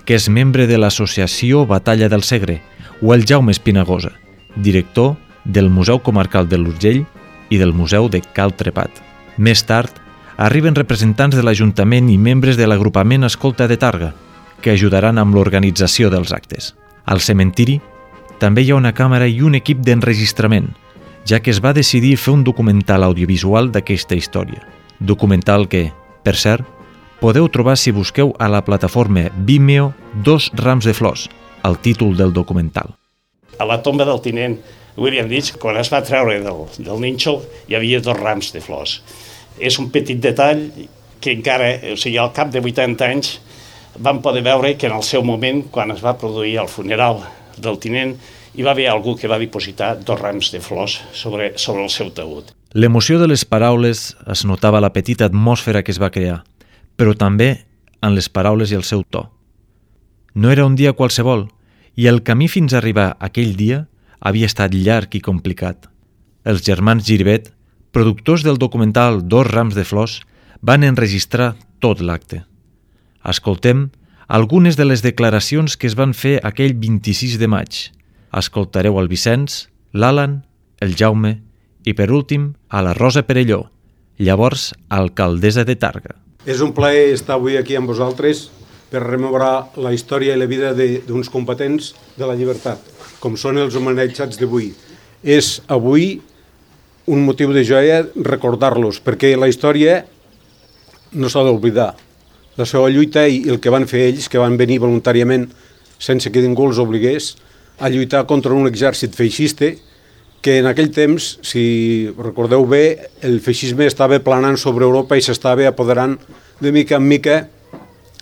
que 0.07 0.15
és 0.15 0.29
membre 0.31 0.69
de 0.71 0.79
l'associació 0.79 1.67
Batalla 1.67 2.09
del 2.09 2.23
Segre, 2.23 2.61
o 3.03 3.15
el 3.15 3.27
Jaume 3.27 3.51
Espinagosa, 3.51 4.13
director 4.55 5.17
del 5.45 5.71
Museu 5.71 5.99
Comarcal 5.99 6.49
de 6.49 6.59
l'Urgell 6.59 7.03
i 7.51 7.59
del 7.59 7.75
Museu 7.75 8.09
de 8.09 8.23
Cal 8.23 8.55
Trepat. 8.55 9.03
Més 9.37 9.65
tard, 9.67 9.91
arriben 10.37 10.79
representants 10.79 11.35
de 11.37 11.43
l'Ajuntament 11.43 12.09
i 12.11 12.19
membres 12.19 12.57
de 12.57 12.69
l'agrupament 12.69 13.27
Escolta 13.27 13.67
de 13.67 13.77
Targa, 13.77 14.13
que 14.63 14.71
ajudaran 14.71 15.19
amb 15.19 15.35
l'organització 15.35 16.11
dels 16.15 16.33
actes. 16.33 16.77
Al 17.05 17.21
cementiri 17.21 17.81
també 18.41 18.65
hi 18.65 18.73
ha 18.73 18.79
una 18.79 18.95
càmera 18.97 19.29
i 19.29 19.41
un 19.43 19.57
equip 19.59 19.83
d'enregistrament, 19.85 20.71
ja 21.29 21.41
que 21.41 21.53
es 21.53 21.61
va 21.63 21.75
decidir 21.77 22.17
fer 22.19 22.35
un 22.35 22.45
documental 22.45 23.05
audiovisual 23.07 23.71
d'aquesta 23.73 24.17
història. 24.19 24.63
Documental 24.99 25.69
que, 25.69 25.91
per 26.23 26.37
cert, 26.37 26.67
podeu 27.23 27.49
trobar 27.49 27.77
si 27.79 27.95
busqueu 27.95 28.35
a 28.39 28.49
la 28.51 28.65
plataforma 28.67 29.29
Vimeo 29.37 29.93
Dos 30.25 30.51
rams 30.55 30.85
de 30.85 30.95
flors, 30.95 31.29
el 31.65 31.79
títol 31.79 32.17
del 32.17 32.33
documental. 32.33 32.95
A 33.59 33.65
la 33.65 33.79
tomba 33.83 34.05
del 34.05 34.21
tinent 34.21 34.59
William 34.97 35.29
Ditch, 35.29 35.55
quan 35.59 35.79
es 35.81 35.89
va 35.93 36.03
treure 36.05 36.41
del, 36.43 36.65
del 36.79 37.01
nínxol, 37.01 37.41
hi 37.69 37.79
havia 37.79 38.01
dos 38.03 38.19
rams 38.19 38.51
de 38.53 38.61
flors. 38.61 38.99
És 39.59 39.79
un 39.81 39.89
petit 39.95 40.19
detall 40.21 40.67
que 41.23 41.33
encara, 41.33 41.71
o 41.93 41.97
sigui, 41.97 42.19
al 42.19 42.33
cap 42.35 42.51
de 42.53 42.61
80 42.61 43.07
anys, 43.07 43.37
vam 44.03 44.21
poder 44.25 44.43
veure 44.43 44.75
que 44.77 44.89
en 44.89 44.97
el 44.97 45.05
seu 45.07 45.23
moment, 45.25 45.63
quan 45.71 45.93
es 45.95 46.03
va 46.05 46.17
produir 46.19 46.59
el 46.61 46.69
funeral 46.69 47.23
del 47.59 47.79
tinent, 47.83 48.17
hi 48.55 48.65
va 48.65 48.73
haver 48.73 48.89
algú 48.91 49.17
que 49.17 49.31
va 49.31 49.41
dipositar 49.41 49.95
dos 50.05 50.21
rams 50.21 50.51
de 50.53 50.61
flors 50.61 51.01
sobre, 51.13 51.53
sobre 51.57 51.85
el 51.85 51.91
seu 51.91 52.13
taüt. 52.13 52.53
L'emoció 52.73 53.19
de 53.21 53.29
les 53.29 53.45
paraules 53.45 54.13
es 54.33 54.45
notava 54.49 54.81
la 54.81 54.93
petita 54.93 55.27
atmosfera 55.29 55.83
que 55.83 55.93
es 55.93 56.01
va 56.01 56.13
crear, 56.13 56.43
però 56.97 57.15
també 57.17 57.65
en 58.03 58.15
les 58.17 58.29
paraules 58.29 58.73
i 58.73 58.79
el 58.79 58.85
seu 58.85 59.05
to. 59.05 59.27
No 60.35 60.51
era 60.51 60.65
un 60.65 60.77
dia 60.77 60.95
qualsevol, 60.97 61.49
i 61.97 62.09
el 62.09 62.23
camí 62.25 62.49
fins 62.49 62.73
a 62.73 62.81
arribar 62.81 63.13
aquell 63.21 63.57
dia 63.57 63.87
havia 64.21 64.49
estat 64.49 64.73
llarg 64.75 65.13
i 65.19 65.21
complicat. 65.21 65.89
Els 66.45 66.65
germans 66.65 67.05
Giribet, 67.07 67.51
productors 67.93 68.43
del 68.43 68.59
documental 68.59 69.21
Dos 69.29 69.47
rams 69.47 69.77
de 69.77 69.85
flors, 69.85 70.23
van 70.63 70.85
enregistrar 70.87 71.53
tot 71.83 72.01
l'acte. 72.01 72.43
Escoltem 73.29 73.91
algunes 74.33 74.79
de 74.79 74.87
les 74.87 75.03
declaracions 75.05 75.75
que 75.77 75.85
es 75.85 75.93
van 75.93 76.15
fer 76.17 76.39
aquell 76.41 76.73
26 76.81 77.37
de 77.37 77.49
maig. 77.53 77.81
Escoltareu 78.33 78.97
el 78.97 79.11
Vicenç, 79.11 79.67
l'Alan, 79.93 80.39
el 80.81 80.95
Jaume 80.97 81.35
i, 81.85 81.93
per 81.93 82.07
últim, 82.09 82.55
a 82.73 82.81
la 82.81 82.95
Rosa 82.97 83.27
Perelló, 83.29 83.67
llavors 84.17 84.71
alcaldessa 84.89 85.67
de 85.69 85.77
Targa. 85.77 86.17
És 86.49 86.63
un 86.65 86.73
plaer 86.73 87.11
estar 87.13 87.37
avui 87.37 87.59
aquí 87.61 87.77
amb 87.77 87.93
vosaltres 87.93 88.47
per 88.89 89.03
rememorar 89.05 89.77
la 89.77 89.93
història 89.93 90.33
i 90.33 90.41
la 90.41 90.49
vida 90.49 90.71
d'uns 90.73 91.29
competents 91.29 91.91
de 92.17 92.25
la 92.25 92.37
llibertat, 92.39 92.81
com 93.21 93.37
són 93.37 93.61
els 93.61 93.77
homenatjats 93.77 94.41
d'avui. 94.41 94.71
És 95.21 95.59
avui 95.69 96.23
un 97.05 97.21
motiu 97.29 97.53
de 97.53 97.67
joia 97.69 98.01
recordar-los, 98.17 99.03
perquè 99.05 99.35
la 99.37 99.53
història 99.53 100.07
no 101.13 101.29
s'ha 101.29 101.45
d'oblidar. 101.45 101.91
La 102.61 102.67
seva 102.69 102.91
lluita 102.93 103.25
i 103.29 103.47
el 103.49 103.61
que 103.61 103.73
van 103.73 103.87
fer 103.89 104.09
ells, 104.11 104.29
que 104.29 104.41
van 104.41 104.59
venir 104.61 104.83
voluntàriament 104.83 105.49
sense 106.03 106.31
que 106.35 106.43
ningú 106.43 106.67
els 106.69 106.81
obligués, 106.83 107.33
a 107.81 107.89
lluitar 107.89 108.27
contra 108.29 108.53
un 108.53 108.69
exèrcit 108.69 109.15
feixista 109.17 109.71
que 110.43 110.59
en 110.59 110.67
aquell 110.67 110.91
temps, 110.91 111.39
si 111.47 112.11
recordeu 112.19 112.67
bé, 112.67 113.11
el 113.23 113.39
feixisme 113.41 113.87
estava 113.87 114.19
planant 114.21 114.59
sobre 114.59 114.85
Europa 114.85 115.17
i 115.17 115.23
s'estava 115.23 115.69
apoderant 115.71 116.17
de 116.61 116.73
mica 116.75 116.99
en 116.99 117.07
mica 117.07 117.37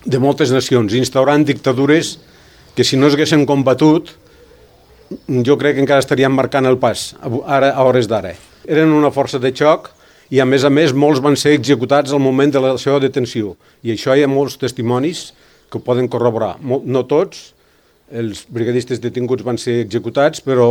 de 0.04 0.18
moltes 0.20 0.52
nacions, 0.52 0.94
instaurant 0.94 1.44
dictadures 1.44 2.18
que 2.76 2.84
si 2.84 2.96
no 2.96 3.08
es 3.08 3.34
combatut, 3.46 4.12
jo 5.26 5.56
crec 5.58 5.75
que 5.75 5.82
encara 5.82 6.00
estaríem 6.00 6.32
marcant 6.32 6.66
el 6.66 6.78
pas, 6.78 7.16
ara 7.46 7.72
a 7.72 7.82
hores 7.84 8.06
d'ara. 8.06 8.34
Eren 8.68 8.92
una 8.92 9.10
força 9.10 9.40
de 9.40 9.50
xoc 9.50 9.90
i 10.30 10.40
a 10.40 10.46
més 10.46 10.64
a 10.64 10.70
més 10.70 10.94
molts 10.94 11.22
van 11.22 11.37
ser 11.37 11.56
executats 11.58 12.12
al 12.14 12.22
moment 12.22 12.52
de 12.54 12.62
la 12.62 12.76
seva 12.78 13.00
detenció. 13.02 13.56
I 13.82 13.94
això 13.94 14.14
hi 14.14 14.22
ha 14.22 14.30
molts 14.30 14.58
testimonis 14.60 15.30
que 15.70 15.78
ho 15.78 15.84
poden 15.87 16.08
corroborar. 16.10 16.56
No 16.62 17.02
tots, 17.10 17.50
els 18.10 18.44
brigadistes 18.50 19.02
detinguts 19.02 19.46
van 19.46 19.58
ser 19.58 19.80
executats, 19.84 20.42
però 20.42 20.70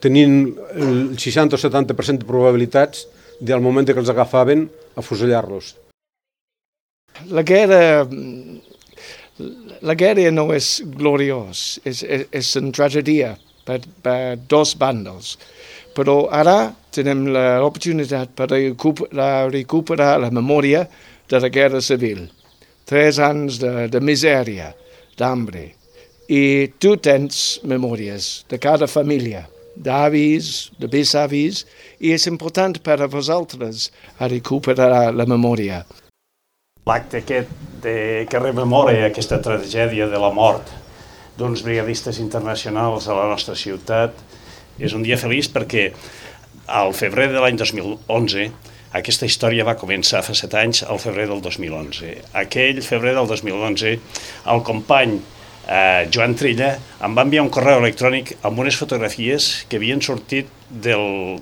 tenint 0.00 0.38
el 0.74 1.18
60 1.20 1.56
o 1.56 1.60
70% 1.60 2.24
de 2.24 2.28
probabilitats 2.28 3.06
del 3.40 3.60
moment 3.64 3.88
que 3.88 4.00
els 4.00 4.12
agafaven 4.12 4.66
a 4.96 5.04
fusellar-los. 5.04 5.74
La 7.32 7.42
guerra, 7.42 8.06
la 9.82 9.96
guerra 9.98 10.30
no 10.32 10.48
és 10.54 10.78
gloriós, 10.98 11.78
és, 11.84 12.02
és, 12.02 12.26
és 12.32 12.56
una 12.60 12.72
tragèdia 12.74 13.34
per, 13.66 13.80
per 14.02 14.38
dos 14.50 14.74
bandes. 14.78 15.36
Però 15.98 16.28
ara 16.30 16.70
tenim 16.94 17.26
l'oportunitat 17.34 18.30
per 18.38 18.46
recuperar, 18.52 19.48
recuperar 19.50 20.12
la 20.22 20.30
memòria 20.30 20.84
de 21.28 21.40
la 21.42 21.50
guerra 21.50 21.80
civil. 21.82 22.28
Tres 22.86 23.18
anys 23.18 23.58
de, 23.58 23.88
de 23.90 24.00
misèria, 24.00 24.70
d'hambre, 25.18 25.64
i 26.28 26.70
tu 26.78 26.94
tens 27.02 27.58
memòries 27.66 28.28
de 28.48 28.60
cada 28.62 28.86
família, 28.86 29.46
d'avis, 29.74 30.70
de 30.78 30.88
besavis, 30.92 31.64
i 31.98 32.14
és 32.14 32.26
important 32.30 32.78
per 32.84 33.00
a 33.02 33.10
vosaltres 33.10 33.88
a 34.18 34.28
recuperar 34.30 35.10
la 35.14 35.26
memòria. 35.26 35.82
L'acte 36.88 37.20
aquest 37.20 37.50
de, 37.82 38.24
que 38.30 38.40
rememora 38.40 38.94
aquesta 39.08 39.42
tragèdia 39.44 40.06
de 40.08 40.20
la 40.20 40.30
mort 40.32 40.70
d'uns 41.38 41.62
brigadistes 41.66 42.22
internacionals 42.22 43.06
a 43.08 43.18
la 43.18 43.28
nostra 43.30 43.58
ciutat 43.58 44.14
és 44.78 44.94
un 44.94 45.04
dia 45.06 45.18
feliç 45.20 45.50
perquè 45.54 45.90
al 46.68 46.92
febrer 46.96 47.28
de 47.32 47.42
l'any 47.42 47.56
2011 47.60 48.48
aquesta 48.98 49.28
història 49.28 49.66
va 49.68 49.76
començar 49.76 50.22
fa 50.24 50.34
set 50.36 50.54
anys, 50.56 50.80
al 50.82 51.00
febrer 51.02 51.26
del 51.28 51.42
2011. 51.44 52.14
Aquell 52.40 52.80
febrer 52.84 53.12
del 53.18 53.28
2011, 53.28 53.98
el 54.54 54.62
company 54.64 55.18
eh, 55.68 56.08
Joan 56.14 56.36
Trilla 56.38 56.70
em 57.04 57.16
va 57.16 57.26
enviar 57.26 57.44
un 57.44 57.52
correu 57.52 57.82
electrònic 57.82 58.38
amb 58.48 58.64
unes 58.64 58.78
fotografies 58.80 59.50
que 59.68 59.76
havien 59.80 60.00
sortit 60.04 60.48
del 60.70 61.36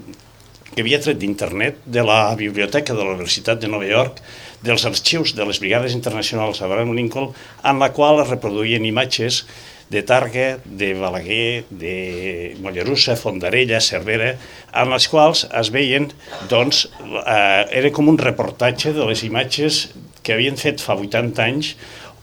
que 0.73 0.83
havia 0.83 0.99
tret 1.01 1.21
d'internet 1.23 1.79
de 1.87 2.03
la 2.05 2.35
biblioteca 2.37 2.95
de 2.95 3.05
la 3.05 3.15
Universitat 3.15 3.63
de 3.63 3.71
Nova 3.71 3.87
York 3.89 4.19
dels 4.67 4.85
arxius 4.89 5.35
de 5.39 5.47
les 5.47 5.61
Brigades 5.63 5.95
Internacionals 5.97 6.61
Abraham 6.63 6.95
Lincoln, 6.97 7.33
en 7.65 7.81
la 7.83 7.93
qual 7.95 8.21
es 8.23 8.31
reproduïen 8.33 8.85
imatges 8.85 9.45
de 9.89 10.03
Targa, 10.03 10.59
de 10.65 10.95
Balaguer, 10.99 11.65
de 11.71 12.57
Mollerussa, 12.61 13.15
Fondarella, 13.17 13.81
Cervera, 13.81 14.33
en 14.75 14.91
les 14.91 15.07
quals 15.09 15.45
es 15.47 15.71
veien, 15.71 16.11
doncs, 16.51 16.89
eh, 17.23 17.63
era 17.83 17.93
com 17.95 18.11
un 18.11 18.19
reportatge 18.19 18.93
de 18.97 19.07
les 19.07 19.23
imatges 19.23 19.87
que 20.27 20.35
havien 20.35 20.59
fet 20.59 20.83
fa 20.83 20.99
80 20.99 21.45
anys 21.45 21.77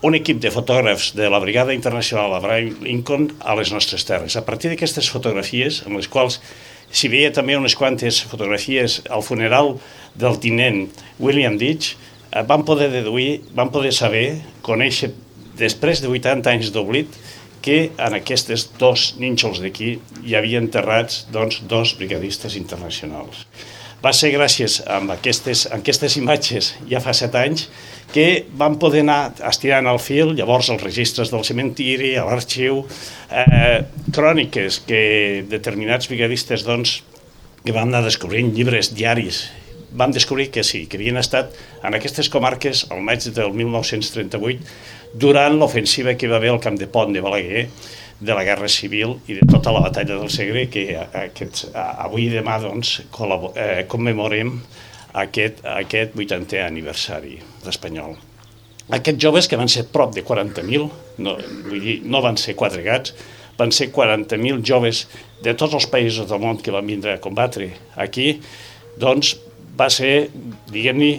un 0.04 0.18
equip 0.18 0.42
de 0.44 0.52
fotògrafs 0.52 1.14
de 1.16 1.30
la 1.32 1.40
Brigada 1.40 1.72
Internacional 1.72 2.34
Abraham 2.36 2.84
Lincoln 2.84 3.30
a 3.40 3.56
les 3.56 3.72
nostres 3.72 4.04
terres. 4.04 4.36
A 4.36 4.44
partir 4.44 4.74
d'aquestes 4.74 5.08
fotografies, 5.08 5.80
amb 5.88 5.96
les 5.96 6.10
quals 6.12 6.42
s'hi 6.92 7.08
veia 7.08 7.32
també 7.32 7.56
unes 7.56 7.78
quantes 7.80 8.20
fotografies 8.28 9.00
al 9.08 9.24
funeral 9.24 9.78
del 10.20 10.36
tinent 10.44 10.90
William 11.24 11.56
Ditch, 11.56 11.96
van 12.42 12.66
poder 12.66 12.90
deduir, 12.92 13.42
van 13.54 13.70
poder 13.70 13.94
saber, 13.94 14.42
conèixer, 14.66 15.12
després 15.60 16.02
de 16.02 16.10
80 16.10 16.50
anys 16.50 16.74
d'oblit, 16.74 17.14
que 17.64 17.94
en 17.96 18.18
aquestes 18.18 18.66
dos 18.80 19.14
nínxols 19.22 19.62
d'aquí 19.64 19.96
hi 20.26 20.36
havia 20.36 20.60
enterrats 20.60 21.24
doncs, 21.32 21.62
dos 21.70 21.94
brigadistes 22.00 22.58
internacionals. 22.60 23.46
Va 24.04 24.12
ser 24.12 24.34
gràcies 24.34 24.82
a 24.84 24.98
aquestes, 25.14 25.64
a 25.70 25.78
aquestes 25.78 26.18
imatges 26.20 26.74
ja 26.90 27.00
fa 27.00 27.14
set 27.16 27.38
anys 27.40 27.70
que 28.12 28.44
van 28.60 28.76
poder 28.82 29.06
anar 29.06 29.32
estirant 29.48 29.88
el 29.88 30.02
fil, 30.04 30.34
llavors 30.36 30.68
els 30.74 30.84
registres 30.84 31.32
del 31.32 31.46
cementiri, 31.48 32.12
a 32.20 32.28
l'arxiu, 32.28 32.84
eh, 33.32 33.80
cròniques 34.12 34.82
que 34.90 35.46
determinats 35.48 36.12
brigadistes 36.12 36.68
doncs, 36.68 37.00
que 37.64 37.72
van 37.72 37.88
anar 37.88 38.04
descobrint 38.04 38.52
llibres 38.52 38.92
diaris 38.92 39.46
vam 39.94 40.12
descobrir 40.12 40.50
que 40.52 40.64
sí, 40.64 40.86
que 40.88 40.98
havien 40.98 41.18
estat 41.22 41.54
en 41.84 41.96
aquestes 41.96 42.30
comarques 42.34 42.88
al 42.92 43.04
maig 43.06 43.26
del 43.36 43.54
1938 43.54 45.14
durant 45.14 45.60
l'ofensiva 45.60 46.16
que 46.18 46.30
va 46.30 46.40
haver 46.42 46.54
al 46.54 46.62
camp 46.64 46.80
de 46.80 46.90
Pont 46.90 47.14
de 47.14 47.22
Balaguer 47.22 47.68
de 48.20 48.34
la 48.34 48.44
Guerra 48.48 48.70
Civil 48.70 49.18
i 49.28 49.38
de 49.38 49.46
tota 49.50 49.74
la 49.76 49.84
batalla 49.84 50.18
del 50.18 50.32
Segre 50.34 50.66
que 50.72 50.88
aquests, 50.98 51.68
avui 51.76 52.28
i 52.28 52.34
demà 52.34 52.60
doncs, 52.64 53.02
eh, 53.04 53.84
commemorem 53.92 54.56
aquest, 55.24 55.62
aquest 55.76 56.16
80è 56.18 56.64
aniversari 56.66 57.38
d'Espanyol. 57.66 58.16
Aquests 58.94 59.22
joves, 59.22 59.48
que 59.48 59.60
van 59.60 59.72
ser 59.72 59.86
prop 59.92 60.14
de 60.16 60.24
40.000, 60.26 60.90
no, 61.24 61.38
vull 61.70 61.84
dir, 61.84 62.02
no 62.04 62.22
van 62.24 62.38
ser 62.40 62.56
quatre 62.60 62.84
gats, 62.84 63.14
van 63.58 63.72
ser 63.72 63.92
40.000 63.94 64.64
joves 64.66 65.06
de 65.44 65.54
tots 65.54 65.78
els 65.78 65.88
països 65.92 66.28
del 66.30 66.42
món 66.42 66.60
que 66.60 66.74
van 66.74 66.88
vindre 66.88 67.14
a 67.14 67.22
combatre 67.24 67.70
aquí, 67.96 68.40
doncs 69.00 69.36
va 69.78 69.90
ser, 69.94 70.30
diguem-ne, 70.72 71.16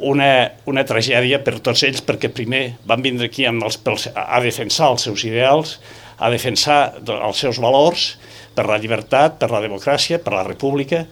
una, 0.00 0.30
una 0.70 0.84
tragèdia 0.88 1.42
per 1.44 1.58
tots 1.60 1.82
ells 1.84 2.00
perquè 2.04 2.30
primer 2.32 2.62
van 2.88 3.02
vindre 3.04 3.28
aquí 3.28 3.44
amb 3.48 3.66
els, 3.66 3.78
a 4.14 4.40
defensar 4.40 4.92
els 4.94 5.04
seus 5.08 5.24
ideals, 5.28 5.78
a 6.20 6.30
defensar 6.32 6.80
els 7.00 7.40
seus 7.40 7.60
valors 7.60 8.14
per 8.56 8.66
la 8.68 8.78
llibertat, 8.80 9.36
per 9.40 9.50
la 9.52 9.60
democràcia, 9.62 10.20
per 10.22 10.34
la 10.36 10.46
república, 10.46 11.04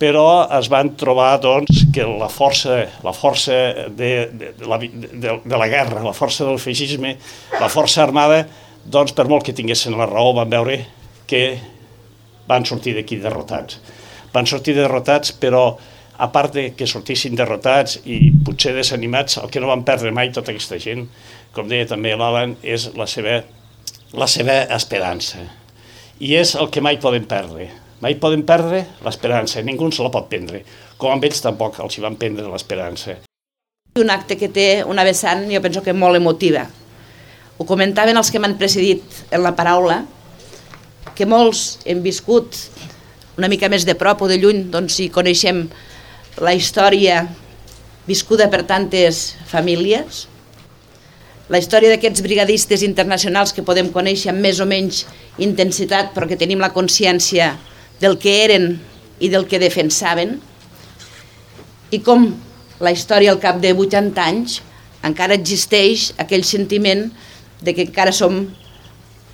però 0.00 0.44
es 0.58 0.68
van 0.72 0.90
trobar 0.98 1.38
doncs, 1.40 1.86
que 1.94 2.04
la 2.04 2.28
força, 2.32 2.82
la 3.04 3.14
força 3.14 3.88
de, 3.88 4.10
de, 4.32 4.52
de, 4.58 4.68
la, 4.68 4.78
de, 4.80 5.38
de 5.44 5.60
la 5.60 5.68
guerra, 5.70 6.02
la 6.04 6.16
força 6.16 6.46
del 6.48 6.60
feixisme, 6.60 7.14
la 7.60 7.70
força 7.72 8.02
armada, 8.04 8.42
doncs 8.84 9.14
per 9.16 9.28
molt 9.30 9.46
que 9.46 9.54
tinguessin 9.56 9.96
la 9.96 10.08
raó 10.10 10.34
van 10.36 10.50
veure 10.52 10.80
que 11.30 11.44
van 12.48 12.66
sortir 12.68 12.92
d'aquí 12.98 13.16
derrotats. 13.22 13.78
Van 14.34 14.48
sortir 14.50 14.74
derrotats, 14.76 15.32
però 15.32 15.70
a 16.16 16.30
part 16.32 16.54
de 16.54 16.64
que 16.78 16.86
sortissin 16.86 17.34
derrotats 17.38 17.98
i 18.06 18.30
potser 18.46 18.74
desanimats, 18.76 19.38
el 19.42 19.50
que 19.50 19.62
no 19.62 19.70
van 19.70 19.84
perdre 19.86 20.12
mai 20.14 20.30
tota 20.34 20.52
aquesta 20.52 20.78
gent, 20.78 21.08
com 21.54 21.68
deia 21.70 21.88
també 21.90 22.14
l'Alan, 22.14 22.56
és 22.62 22.90
la 22.98 23.06
seva, 23.10 23.40
la 24.14 24.28
seva 24.30 24.60
esperança. 24.76 25.42
I 26.22 26.36
és 26.38 26.54
el 26.54 26.70
que 26.70 26.82
mai 26.84 27.00
poden 27.02 27.26
perdre. 27.30 27.68
Mai 28.02 28.18
poden 28.20 28.44
perdre 28.46 28.84
l'esperança, 29.02 29.62
ningú 29.62 29.90
se 29.90 30.04
la 30.04 30.12
pot 30.14 30.28
prendre, 30.30 30.62
com 30.98 31.10
amb 31.10 31.24
ells 31.26 31.42
tampoc 31.42 31.80
els 31.82 31.98
hi 31.98 32.04
van 32.04 32.18
prendre 32.20 32.46
l'esperança. 32.50 33.18
Un 33.98 34.10
acte 34.10 34.36
que 34.38 34.50
té 34.50 34.82
una 34.86 35.04
vessant, 35.06 35.46
jo 35.50 35.62
penso 35.62 35.82
que 35.82 35.94
molt 35.94 36.18
emotiva. 36.18 36.66
Ho 37.58 37.64
comentaven 37.66 38.18
els 38.18 38.30
que 38.34 38.42
m'han 38.42 38.58
precedit 38.58 39.22
en 39.30 39.42
la 39.42 39.54
paraula, 39.54 40.02
que 41.14 41.26
molts 41.26 41.78
hem 41.86 42.02
viscut 42.02 42.58
una 43.38 43.50
mica 43.50 43.70
més 43.70 43.86
de 43.86 43.94
prop 43.98 44.22
o 44.22 44.28
de 44.30 44.38
lluny, 44.42 44.64
doncs 44.70 44.98
si 44.98 45.08
coneixem 45.14 45.64
la 46.42 46.54
història 46.54 47.24
viscuda 48.08 48.48
per 48.50 48.64
tantes 48.66 49.34
famílies, 49.46 50.26
la 51.48 51.60
història 51.60 51.92
d'aquests 51.92 52.24
brigadistes 52.24 52.82
internacionals 52.82 53.52
que 53.52 53.62
podem 53.62 53.90
conèixer 53.92 54.32
amb 54.32 54.40
més 54.40 54.60
o 54.64 54.66
menys 54.66 55.04
intensitat 55.38 56.14
però 56.14 56.26
que 56.26 56.40
tenim 56.40 56.62
la 56.62 56.72
consciència 56.72 57.52
del 58.00 58.16
que 58.18 58.32
eren 58.44 58.78
i 59.20 59.28
del 59.28 59.44
que 59.46 59.60
defensaven 59.60 60.38
i 61.92 62.00
com 62.02 62.30
la 62.80 62.94
història 62.96 63.34
al 63.34 63.42
cap 63.42 63.60
de 63.60 63.74
80 63.76 64.24
anys 64.24 64.58
encara 65.04 65.36
existeix 65.36 66.12
aquell 66.18 66.46
sentiment 66.48 67.10
de 67.60 67.76
que 67.76 67.84
encara 67.86 68.12
som 68.12 68.40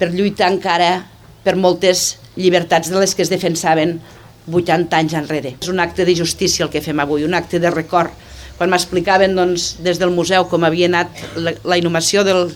per 0.00 0.10
lluitar 0.10 0.50
encara 0.50 1.06
per 1.44 1.54
moltes 1.56 2.18
llibertats 2.36 2.90
de 2.90 2.98
les 2.98 3.14
que 3.14 3.22
es 3.22 3.30
defensaven 3.30 4.00
80 4.48 4.96
anys 4.96 5.14
enrere. 5.18 5.54
És 5.60 5.68
un 5.72 5.80
acte 5.82 6.06
de 6.06 6.16
justícia 6.16 6.64
el 6.64 6.72
que 6.72 6.82
fem 6.84 7.00
avui, 7.02 7.24
un 7.24 7.34
acte 7.34 7.60
de 7.60 7.70
record. 7.70 8.12
Quan 8.58 8.72
m'explicaven 8.72 9.36
doncs, 9.36 9.76
des 9.84 10.00
del 10.00 10.12
museu 10.12 10.46
com 10.48 10.64
havia 10.64 10.88
anat 10.90 11.22
la, 11.36 11.54
la 11.64 11.78
inhumació 11.80 12.24
del, 12.24 12.50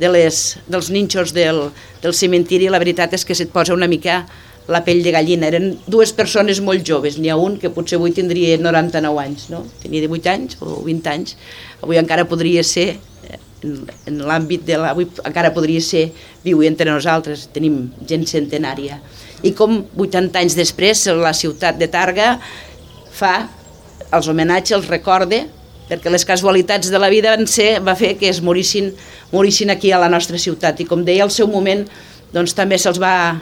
de 0.00 0.08
les, 0.08 0.38
dels 0.68 0.88
nínxols 0.90 1.34
del, 1.36 1.66
del 2.02 2.16
cementiri, 2.16 2.70
la 2.72 2.80
veritat 2.82 3.12
és 3.16 3.26
que 3.28 3.36
se't 3.36 3.52
posa 3.52 3.76
una 3.76 3.90
mica 3.90 4.22
la 4.68 4.82
pell 4.86 5.02
de 5.02 5.12
gallina. 5.14 5.48
Eren 5.50 5.72
dues 5.90 6.12
persones 6.16 6.60
molt 6.64 6.84
joves, 6.86 7.18
n'hi 7.18 7.32
ha 7.32 7.38
un 7.38 7.58
que 7.60 7.72
potser 7.74 7.98
avui 7.98 8.14
tindria 8.14 8.58
99 8.58 9.22
anys, 9.22 9.48
no? 9.52 9.64
tenia 9.82 10.04
18 10.04 10.30
anys 10.32 10.60
o 10.62 10.82
20 10.86 11.10
anys, 11.12 11.36
avui 11.82 11.98
encara 12.00 12.26
podria 12.30 12.62
ser 12.66 12.88
eh, 12.94 13.40
en, 13.66 13.82
en 14.10 14.22
l'àmbit 14.28 14.64
de 14.68 14.78
la... 14.78 14.92
avui 14.94 15.08
encara 15.26 15.52
podria 15.54 15.82
ser 15.82 16.08
viu 16.44 16.62
entre 16.66 16.90
nosaltres, 16.90 17.48
tenim 17.54 17.84
gent 18.08 18.26
centenària 18.30 19.00
i 19.42 19.52
com 19.58 19.80
80 19.98 20.38
anys 20.38 20.56
després 20.58 21.06
la 21.18 21.34
ciutat 21.34 21.78
de 21.78 21.88
Targa 21.90 22.36
fa 23.12 23.34
els 24.12 24.28
homenatges, 24.28 24.76
els 24.78 24.90
recorde, 24.90 25.42
perquè 25.88 26.12
les 26.12 26.24
casualitats 26.24 26.90
de 26.92 27.00
la 27.00 27.10
vida 27.12 27.34
van 27.34 27.48
ser, 27.50 27.80
va 27.84 27.96
fer 27.98 28.14
que 28.20 28.30
es 28.30 28.40
morissin, 28.44 28.92
morissin 29.32 29.72
aquí 29.72 29.92
a 29.92 30.00
la 30.00 30.10
nostra 30.12 30.38
ciutat. 30.38 30.80
I 30.80 30.88
com 30.88 31.04
deia, 31.04 31.24
al 31.24 31.32
seu 31.32 31.48
moment 31.50 31.84
doncs, 32.32 32.54
també 32.56 32.78
se'ls 32.80 33.00
va, 33.02 33.40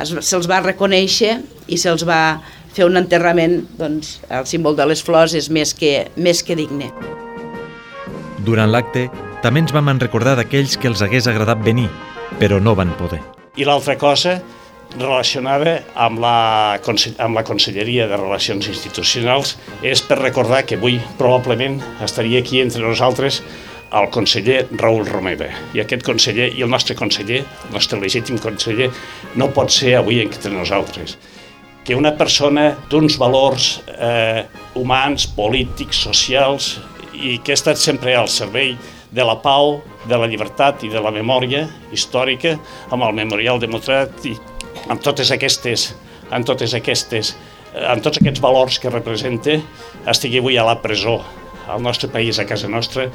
se 0.00 0.40
va 0.48 0.62
reconèixer 0.64 1.38
i 1.68 1.80
se'ls 1.80 2.06
va 2.08 2.38
fer 2.74 2.88
un 2.88 2.98
enterrament, 2.98 3.60
doncs, 3.78 4.18
el 4.32 4.48
símbol 4.50 4.76
de 4.76 4.86
les 4.90 5.02
flors 5.04 5.34
és 5.38 5.50
més 5.50 5.74
que, 5.76 6.08
més 6.16 6.42
que 6.42 6.56
digne. 6.58 6.90
Durant 8.44 8.70
l'acte, 8.72 9.06
també 9.44 9.62
ens 9.62 9.72
vam 9.72 9.92
recordar 10.00 10.34
d'aquells 10.38 10.76
que 10.80 10.90
els 10.90 11.04
hagués 11.04 11.28
agradat 11.30 11.62
venir, 11.64 11.86
però 12.40 12.58
no 12.60 12.74
van 12.74 12.92
poder. 12.98 13.20
I 13.56 13.66
l'altra 13.68 13.94
cosa 13.96 14.40
relacionada 14.98 15.80
amb 15.98 16.20
la, 16.22 16.78
amb 17.18 17.36
la 17.36 17.44
Conselleria 17.46 18.06
de 18.10 18.18
Relacions 18.18 18.68
Institucionals 18.70 19.56
és 19.82 20.02
per 20.06 20.20
recordar 20.20 20.62
que 20.68 20.78
avui 20.78 21.00
probablement 21.18 21.80
estaria 22.04 22.42
aquí 22.42 22.60
entre 22.62 22.82
nosaltres 22.84 23.42
el 23.94 24.08
conseller 24.10 24.64
Raül 24.74 25.06
Romeva. 25.06 25.48
I 25.74 25.82
aquest 25.84 26.02
conseller 26.06 26.50
i 26.54 26.64
el 26.66 26.70
nostre 26.70 26.96
conseller, 26.98 27.44
el 27.68 27.74
nostre 27.74 28.00
legítim 28.02 28.40
conseller, 28.42 28.90
no 29.38 29.50
pot 29.54 29.70
ser 29.70 29.94
avui 30.00 30.20
entre 30.22 30.52
nosaltres. 30.54 31.18
Que 31.84 31.94
una 31.94 32.14
persona 32.16 32.70
d'uns 32.90 33.18
valors 33.20 33.68
eh, 33.94 34.46
humans, 34.80 35.28
polítics, 35.36 36.00
socials 36.08 36.78
i 37.14 37.38
que 37.44 37.52
ha 37.52 37.60
estat 37.60 37.78
sempre 37.78 38.16
al 38.16 38.30
servei 38.32 38.74
de 39.14 39.22
la 39.22 39.36
pau, 39.38 39.78
de 40.08 40.18
la 40.18 40.26
llibertat 40.26 40.82
i 40.82 40.90
de 40.90 41.00
la 41.00 41.12
memòria 41.14 41.68
històrica 41.94 42.56
amb 42.90 43.06
el 43.06 43.14
Memorial 43.20 43.62
Democràtic 43.62 44.53
amb 44.88 45.02
totes 45.04 45.30
aquestes, 45.34 45.92
amb 46.30 46.46
totes 46.46 46.74
aquestes, 46.76 47.34
amb 47.74 48.04
tots 48.04 48.20
aquests 48.20 48.42
valors 48.42 48.78
que 48.78 48.92
representa, 48.92 49.58
estigui 50.10 50.40
avui 50.42 50.58
a 50.58 50.66
la 50.66 50.76
presó 50.82 51.20
al 51.68 51.82
nostre 51.82 52.10
país, 52.12 52.38
a 52.38 52.46
casa 52.46 52.68
nostra, 52.68 53.08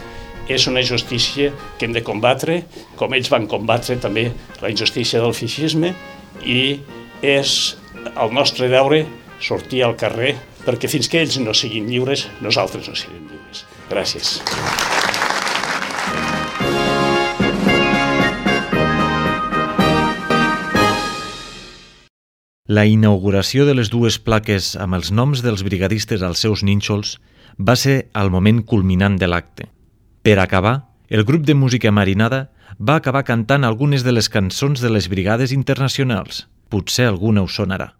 és 0.49 0.65
una 0.67 0.81
justícia 0.81 1.51
que 1.77 1.85
hem 1.85 1.93
de 1.93 2.03
combatre, 2.03 2.63
com 2.97 3.13
ells 3.13 3.29
van 3.29 3.45
combatre 3.47 3.99
també 4.01 4.31
la 4.63 4.71
injustícia 4.73 5.21
del 5.21 5.35
feixisme, 5.37 5.93
i 6.41 6.79
és 7.21 7.75
el 8.15 8.33
nostre 8.33 8.69
deure 8.71 9.03
sortir 9.39 9.83
al 9.85 9.97
carrer 9.99 10.35
perquè 10.65 10.89
fins 10.91 11.07
que 11.09 11.21
ells 11.21 11.39
no 11.43 11.55
siguin 11.55 11.87
lliures, 11.89 12.27
nosaltres 12.43 12.89
no 12.89 12.97
siguem 12.97 13.29
lliures. 13.29 13.65
Gràcies. 13.89 14.39
La 22.69 22.83
inauguració 22.85 23.63
de 23.65 23.73
les 23.73 23.89
dues 23.89 24.19
plaques 24.21 24.75
amb 24.77 24.93
els 24.93 25.07
noms 25.09 25.41
dels 25.41 25.63
brigadistes 25.65 26.21
als 26.21 26.43
seus 26.45 26.61
nínxols 26.61 27.15
va 27.57 27.73
ser 27.73 27.95
el 28.21 28.29
moment 28.29 28.59
culminant 28.61 29.15
de 29.17 29.25
l'acte. 29.25 29.65
Per 30.21 30.35
acabar, 30.37 30.75
el 31.09 31.25
grup 31.25 31.47
de 31.49 31.55
música 31.57 31.89
marinada 31.89 32.51
va 32.77 32.99
acabar 33.01 33.25
cantant 33.25 33.65
algunes 33.65 34.05
de 34.05 34.13
les 34.13 34.29
cançons 34.29 34.85
de 34.85 34.93
les 34.93 35.09
brigades 35.09 35.49
internacionals. 35.49 36.45
Potser 36.69 37.09
alguna 37.09 37.41
us 37.41 37.57
sonarà. 37.57 37.95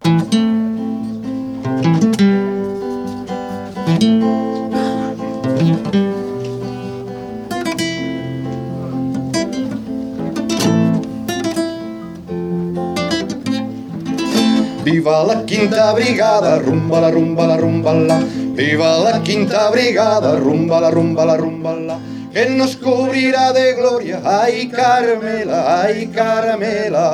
Viva 14.99 15.23
la 15.23 15.45
quinta 15.45 15.93
brigada, 15.93 16.59
rumba 16.59 16.99
la 16.99 17.09
rumba 17.09 17.47
la 17.47 17.55
rumba 17.55 17.93
la. 17.93 18.19
Viva 18.19 18.97
la 18.97 19.21
quinta 19.23 19.69
brigada, 19.71 20.35
rumba 20.35 20.81
la 20.81 20.91
rumba 20.91 21.23
la 21.23 21.37
rumba 21.37 21.71
la. 21.73 21.97
Que 22.33 22.49
nos 22.49 22.75
cubrirá 22.75 23.53
de 23.53 23.75
gloria, 23.75 24.19
ay 24.25 24.67
Carmela, 24.67 25.83
ay 25.83 26.07
Carmela. 26.07 27.05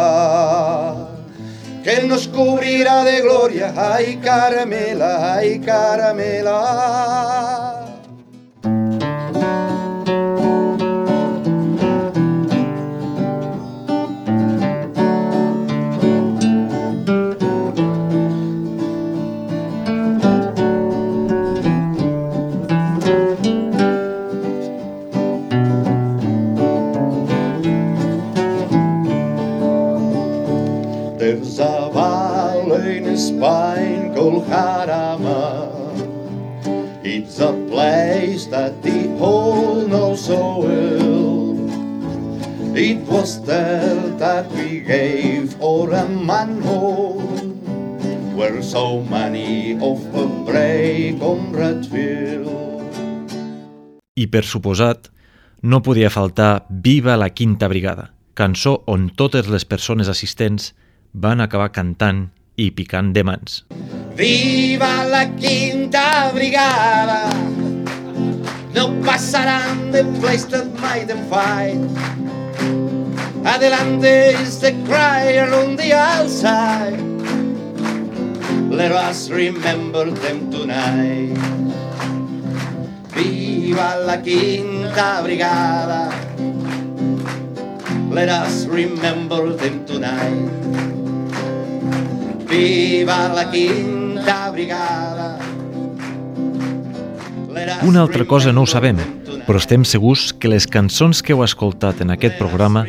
Que 1.84 2.02
nos 2.08 2.28
cubrirá 2.28 3.04
de 3.04 3.22
gloria, 3.22 3.72
ay 3.78 4.18
Carmela, 4.18 5.36
ay 5.36 5.60
Carmela. 5.60 6.56
Suposat, 54.56 55.12
no 55.62 55.82
podia 55.84 56.10
faltar 56.14 56.66
Viva 56.70 57.20
la 57.20 57.32
Quinta 57.36 57.68
Brigada, 57.68 58.12
cançó 58.34 58.80
on 58.92 59.10
totes 59.16 59.52
les 59.52 59.68
persones 59.68 60.10
assistents 60.12 60.74
van 61.14 61.44
acabar 61.44 61.72
cantant 61.72 62.28
i 62.56 62.70
picant 62.76 63.14
de 63.16 63.24
mans. 63.24 63.64
Viva 64.16 65.04
la 65.12 65.26
quinta 65.36 66.32
brigada. 66.34 67.30
No 68.76 68.90
pasarán 69.06 69.92
de 69.92 70.04
place 70.20 70.46
that 70.52 70.68
might 70.82 71.08
them 71.08 71.24
fight 71.30 71.80
Adelante 73.46 74.36
is 74.44 74.60
the 74.60 74.74
cry 74.86 75.40
on 75.40 75.78
the 75.78 75.94
outside 75.94 77.00
Let 78.70 78.92
us 78.92 79.30
remember 79.30 80.12
them 80.12 80.52
tonight. 80.52 81.38
Viva 83.16 83.55
la 83.74 84.22
quinta 84.22 85.22
brigada 85.22 86.10
Let 88.12 88.30
us 88.30 88.68
remember 88.68 89.56
them 89.58 89.86
tonight 89.86 90.52
Viva 92.48 93.28
la 93.34 93.50
quinta 93.52 94.52
brigada. 94.52 95.40
Una 97.82 98.02
altra 98.02 98.26
cosa 98.26 98.52
no 98.54 98.62
ho 98.62 98.68
sabem, 98.70 99.00
però 99.48 99.60
estem 99.60 99.84
segurs 99.84 100.30
que 100.32 100.48
les 100.48 100.68
cançons 100.68 101.24
que 101.26 101.34
heu 101.34 101.44
escoltat 101.44 102.00
en 102.06 102.14
aquest 102.14 102.38
programa 102.38 102.86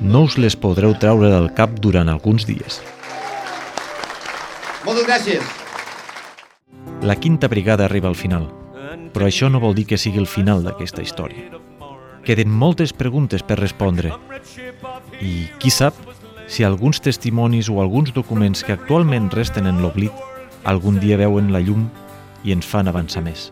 no 0.00 0.22
us 0.28 0.38
les 0.38 0.56
podreu 0.56 0.94
treure 0.94 1.28
del 1.32 1.50
cap 1.58 1.74
durant 1.82 2.08
alguns 2.08 2.46
dies. 2.48 2.80
Moltes 4.86 5.04
gràcies. 5.04 5.44
La 7.02 7.16
quinta 7.16 7.48
brigada 7.48 7.84
arriba 7.84 8.08
al 8.08 8.16
final, 8.16 8.48
però 9.14 9.28
això 9.28 9.50
no 9.50 9.60
vol 9.62 9.74
dir 9.74 9.86
que 9.90 9.98
sigui 9.98 10.20
el 10.22 10.28
final 10.30 10.64
d'aquesta 10.64 11.02
història. 11.02 11.50
Queden 12.24 12.50
moltes 12.52 12.92
preguntes 12.92 13.42
per 13.42 13.58
respondre 13.60 14.12
i, 15.20 15.48
qui 15.58 15.70
sap, 15.72 15.96
si 16.50 16.64
alguns 16.66 17.00
testimonis 17.00 17.70
o 17.70 17.80
alguns 17.80 18.12
documents 18.12 18.64
que 18.66 18.74
actualment 18.74 19.30
resten 19.32 19.68
en 19.70 19.80
l'oblit 19.82 20.12
algun 20.64 20.98
dia 21.00 21.16
veuen 21.16 21.52
la 21.54 21.62
llum 21.64 21.88
i 22.44 22.52
ens 22.52 22.66
fan 22.66 22.88
avançar 22.88 23.22
més. 23.24 23.48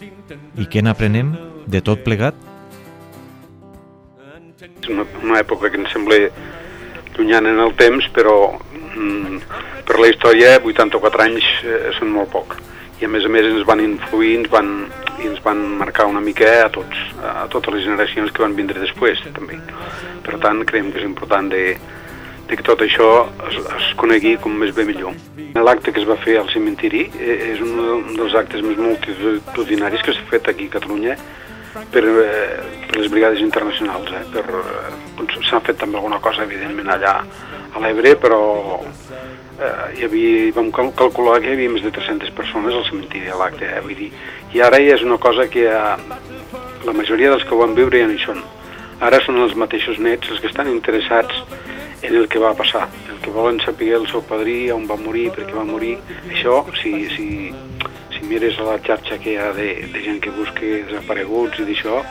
I 0.58 0.66
què 0.66 0.82
n'aprenem 0.82 1.34
de 1.66 1.80
tot 1.84 2.02
plegat? 2.04 2.36
És 4.58 4.88
una, 4.90 5.04
una 5.22 5.38
època 5.40 5.70
que 5.70 5.80
ens 5.80 5.92
sembla 5.94 6.18
llunyana 7.16 7.52
en 7.54 7.60
el 7.64 7.74
temps, 7.78 8.08
però 8.14 8.34
mm, 8.54 9.40
per 9.88 10.00
la 10.00 10.10
història 10.10 10.56
84 10.60 11.24
anys 11.24 11.46
eh, 11.64 11.78
són 11.98 12.12
molt 12.14 12.32
poc. 12.34 12.58
I 12.98 13.06
a 13.06 13.10
més 13.10 13.24
a 13.24 13.30
més 13.30 13.46
ens 13.46 13.66
van 13.66 13.80
influir 13.82 14.32
ens 14.40 14.48
van, 14.50 14.72
i 15.22 15.28
ens 15.30 15.38
van 15.44 15.60
marcar 15.78 16.08
una 16.10 16.22
mica 16.24 16.48
a 16.64 16.70
tots, 16.74 16.98
a 17.22 17.46
totes 17.52 17.76
les 17.76 17.86
generacions 17.86 18.32
que 18.34 18.42
van 18.42 18.56
vindre 18.58 18.82
després 18.82 19.22
també. 19.36 19.60
Per 20.26 20.40
tant, 20.42 20.64
creiem 20.66 20.90
que 20.92 21.02
és 21.02 21.06
important 21.06 21.50
de, 21.52 21.62
de 22.48 22.56
que 22.56 22.66
tot 22.66 22.82
això 22.82 23.08
es, 23.50 23.58
es 23.76 23.90
conegui 24.00 24.34
com 24.42 24.56
més 24.58 24.74
bé 24.74 24.86
millor. 24.88 25.14
L'acte 25.58 25.92
que 25.92 26.02
es 26.02 26.08
va 26.08 26.18
fer 26.22 26.38
al 26.40 26.50
cementiri 26.52 27.06
eh, 27.18 27.52
és 27.52 27.62
un 27.64 28.14
dels 28.16 28.34
actes 28.38 28.62
més 28.64 28.78
multitudinaris 28.80 30.02
que 30.02 30.14
s'ha 30.14 30.26
fet 30.30 30.50
aquí 30.50 30.68
a 30.68 30.74
Catalunya 30.78 31.16
per, 31.92 32.02
eh, 32.02 32.58
per 32.88 32.98
les 32.98 33.10
brigades 33.12 33.42
internacionals. 33.44 34.10
Eh? 34.10 34.24
Per, 34.34 34.44
eh, 34.44 35.06
S'ha 35.48 35.60
fet 35.64 35.78
també 35.80 35.96
alguna 35.98 36.18
cosa, 36.20 36.44
evidentment, 36.44 36.88
allà 36.92 37.14
a 37.72 37.80
l'Ebre, 37.82 38.14
però 38.20 38.38
eh, 39.58 39.98
hi 39.98 40.04
havia, 40.06 40.52
vam 40.54 40.70
cal 40.74 40.92
calcular 40.96 41.40
que 41.42 41.50
hi 41.50 41.56
havia 41.56 41.72
més 41.72 41.84
de 41.84 41.92
300 41.94 42.30
persones 42.36 42.74
al 42.74 42.86
cementiri 42.88 43.30
a 43.30 43.38
l'acte. 43.40 43.66
Eh? 43.66 43.80
Vull 43.84 43.98
dir, 43.98 44.10
I 44.54 44.62
ara 44.64 44.80
ja 44.82 44.94
és 44.96 45.04
una 45.06 45.18
cosa 45.18 45.48
que 45.50 45.66
eh, 45.66 45.96
la 46.86 46.94
majoria 46.94 47.32
dels 47.34 47.44
que 47.44 47.54
ho 47.54 47.62
van 47.62 47.74
viure 47.78 48.00
ja 48.00 48.08
no 48.08 48.16
hi 48.16 48.22
són. 48.22 48.42
Ara 49.04 49.20
són 49.22 49.38
els 49.42 49.54
mateixos 49.54 49.98
nets 50.02 50.30
els 50.30 50.40
que 50.42 50.50
estan 50.50 50.70
interessats 50.70 51.42
en 52.02 52.14
el 52.14 52.28
que 52.30 52.38
va 52.38 52.54
passar, 52.54 52.86
el 53.10 53.18
que 53.22 53.30
volen 53.34 53.58
saber 53.62 53.92
el 53.96 54.06
seu 54.10 54.22
padrí, 54.22 54.70
on 54.74 54.86
va 54.86 54.96
morir, 54.98 55.28
per 55.34 55.46
què 55.46 55.54
va 55.54 55.66
morir. 55.66 55.96
Això, 56.30 56.62
si, 56.80 56.94
si, 57.14 57.28
si 58.14 58.24
mires 58.26 58.58
a 58.58 58.66
la 58.70 58.78
xarxa 58.82 59.18
que 59.22 59.34
hi 59.34 59.38
ha 59.38 59.52
de, 59.54 59.68
de 59.92 60.02
gent 60.04 60.22
que 60.22 60.34
busca 60.34 60.62
desapareguts 60.62 61.62
i 61.62 61.68
d'això, 61.70 62.02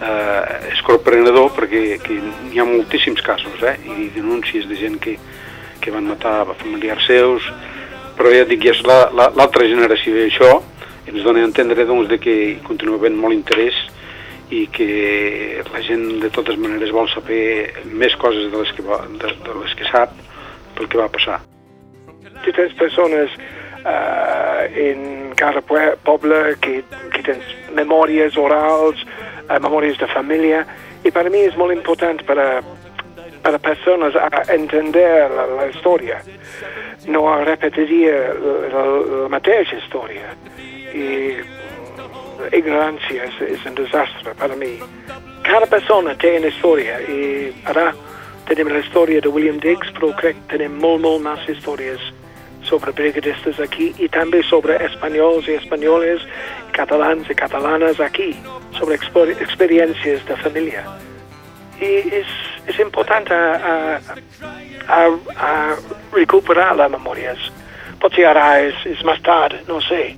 eh, 0.00 0.70
és 0.72 0.82
sorprenedor 0.82 1.50
perquè 1.56 1.84
que 2.02 2.18
hi 2.52 2.62
ha 2.62 2.66
moltíssims 2.68 3.22
casos 3.26 3.62
eh, 3.66 3.76
i 3.82 4.10
denúncies 4.14 4.68
de 4.70 4.78
gent 4.78 5.00
que, 5.02 5.18
que 5.84 5.92
van 5.92 6.08
matar 6.08 6.46
familiars 6.56 7.04
seus, 7.06 7.44
però 8.16 8.32
ja 8.32 8.46
dic, 8.48 8.64
és 8.72 8.80
l'altra 8.86 9.12
la, 9.18 9.28
la, 9.36 9.68
generació 9.68 10.16
i 10.16 10.28
això 10.28 10.52
ens 11.10 11.24
dona 11.24 11.42
a 11.42 11.48
entendre 11.48 11.84
doncs, 11.84 12.08
de 12.08 12.18
que 12.18 12.34
hi 12.34 12.54
continua 12.64 12.96
havent 12.96 13.18
molt 13.20 13.36
interès 13.36 13.76
i 14.54 14.66
que 14.72 15.64
la 15.72 15.82
gent 15.84 16.06
de 16.22 16.30
totes 16.32 16.56
maneres 16.60 16.92
vol 16.94 17.08
saber 17.12 17.72
més 17.90 18.14
coses 18.20 18.50
de 18.52 18.60
les 18.60 18.72
que, 18.76 18.84
va, 18.86 19.02
de, 19.08 19.34
de 19.44 19.56
les 19.60 19.74
que 19.76 19.88
sap 19.90 20.14
pel 20.76 20.88
que 20.88 21.00
va 21.00 21.10
passar. 21.12 21.40
Diferents 22.44 22.74
persones 22.78 23.36
uh, 23.84 24.64
en 24.68 25.34
cada 25.36 25.62
poble 25.64 26.40
que, 26.60 26.80
que 27.14 27.24
tens 27.26 27.52
memòries 27.76 28.36
orals, 28.40 29.04
uh, 29.48 29.58
memòries 29.58 29.98
de 30.00 30.08
família, 30.12 30.64
i 31.04 31.12
per 31.12 31.26
mi 31.32 31.44
és 31.48 31.56
molt 31.60 31.74
important 31.74 32.20
per 32.28 32.38
a, 32.40 32.48
per 33.44 33.54
a 33.54 33.60
persones 33.60 34.16
a 34.16 34.28
entendre 34.54 35.04
la, 35.28 35.44
la 35.58 35.68
història, 35.68 36.20
no 37.12 37.26
a 37.28 37.42
repetir 37.44 38.06
la, 38.08 38.54
la, 38.72 38.84
la 39.24 39.28
mateixa 39.32 39.76
història. 39.82 40.32
I 40.94 41.06
ignorància 42.56 43.28
és, 43.28 43.38
és 43.56 43.68
un 43.68 43.76
desastre 43.78 44.34
per 44.40 44.50
a 44.52 44.58
mi. 44.58 44.74
Cada 45.44 45.68
persona 45.68 46.16
té 46.16 46.34
una 46.38 46.50
història 46.50 46.98
i 47.04 47.52
ara 47.68 47.90
tenim 48.48 48.72
la 48.72 48.80
història 48.80 49.20
de 49.24 49.32
William 49.32 49.60
Diggs, 49.60 49.92
però 49.96 50.12
crec 50.18 50.40
que 50.40 50.56
tenim 50.56 50.76
molt, 50.80 51.02
molt 51.04 51.24
més 51.24 51.48
històries 51.48 52.02
sobre 52.64 52.92
brigadistes 52.96 53.60
aquí 53.60 53.90
i 54.00 54.08
també 54.08 54.40
sobre 54.48 54.78
espanyols 54.86 55.48
i 55.48 55.58
espanyoles, 55.60 56.24
catalans 56.76 57.28
i 57.28 57.36
catalanes 57.36 58.00
aquí, 58.00 58.32
sobre 58.78 58.96
experiències 58.96 60.24
de 60.28 60.38
família. 60.40 60.84
És, 62.20 62.34
és 62.70 62.80
important 62.82 63.30
a, 63.34 63.42
a, 63.70 64.18
a, 64.88 65.00
a 65.36 65.52
recuperar 66.14 66.72
les 66.80 66.92
memòries. 66.96 67.48
Potser 68.02 68.28
ara 68.30 68.50
és, 68.64 68.84
és 68.90 69.04
més 69.06 69.22
tard, 69.24 69.56
no 69.70 69.80
sé 69.84 70.14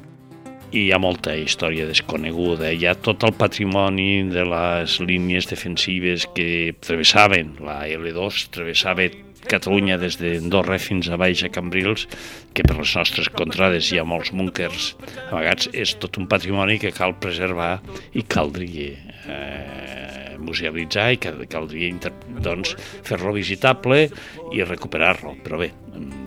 i 0.76 0.80
hi 0.86 0.92
ha 0.92 0.98
molta 1.00 1.32
història 1.38 1.86
desconeguda. 1.88 2.72
Hi 2.74 2.88
ha 2.88 2.96
tot 2.98 3.22
el 3.24 3.32
patrimoni 3.38 4.26
de 4.28 4.42
les 4.50 4.98
línies 5.00 5.46
defensives 5.48 6.26
que 6.36 6.74
travessaven 6.84 7.54
la 7.64 7.84
L2, 7.86 8.48
travessava 8.52 9.06
Catalunya 9.46 9.94
des 10.00 10.16
d'Andorra 10.18 10.78
fins 10.82 11.06
a 11.06 11.16
baix 11.20 11.44
a 11.46 11.50
Cambrils, 11.54 12.06
que 12.50 12.64
per 12.66 12.74
les 12.80 12.94
nostres 12.98 13.28
contrades 13.30 13.92
hi 13.92 14.00
ha 14.00 14.06
molts 14.08 14.32
búnkers. 14.34 14.94
A 15.30 15.36
vegades 15.38 15.70
és 15.70 15.94
tot 16.02 16.18
un 16.18 16.26
patrimoni 16.26 16.80
que 16.82 16.90
cal 16.94 17.14
preservar 17.22 17.76
i 18.18 18.24
caldria 18.26 18.96
eh, 19.30 19.95
musealitzar 20.38 21.10
i 21.14 21.20
que 21.22 21.32
caldria 21.50 22.12
doncs, 22.44 22.76
fer-lo 23.06 23.34
visitable 23.36 24.06
i 24.52 24.64
recuperar-lo. 24.64 25.36
Però 25.44 25.60
bé, 25.60 25.72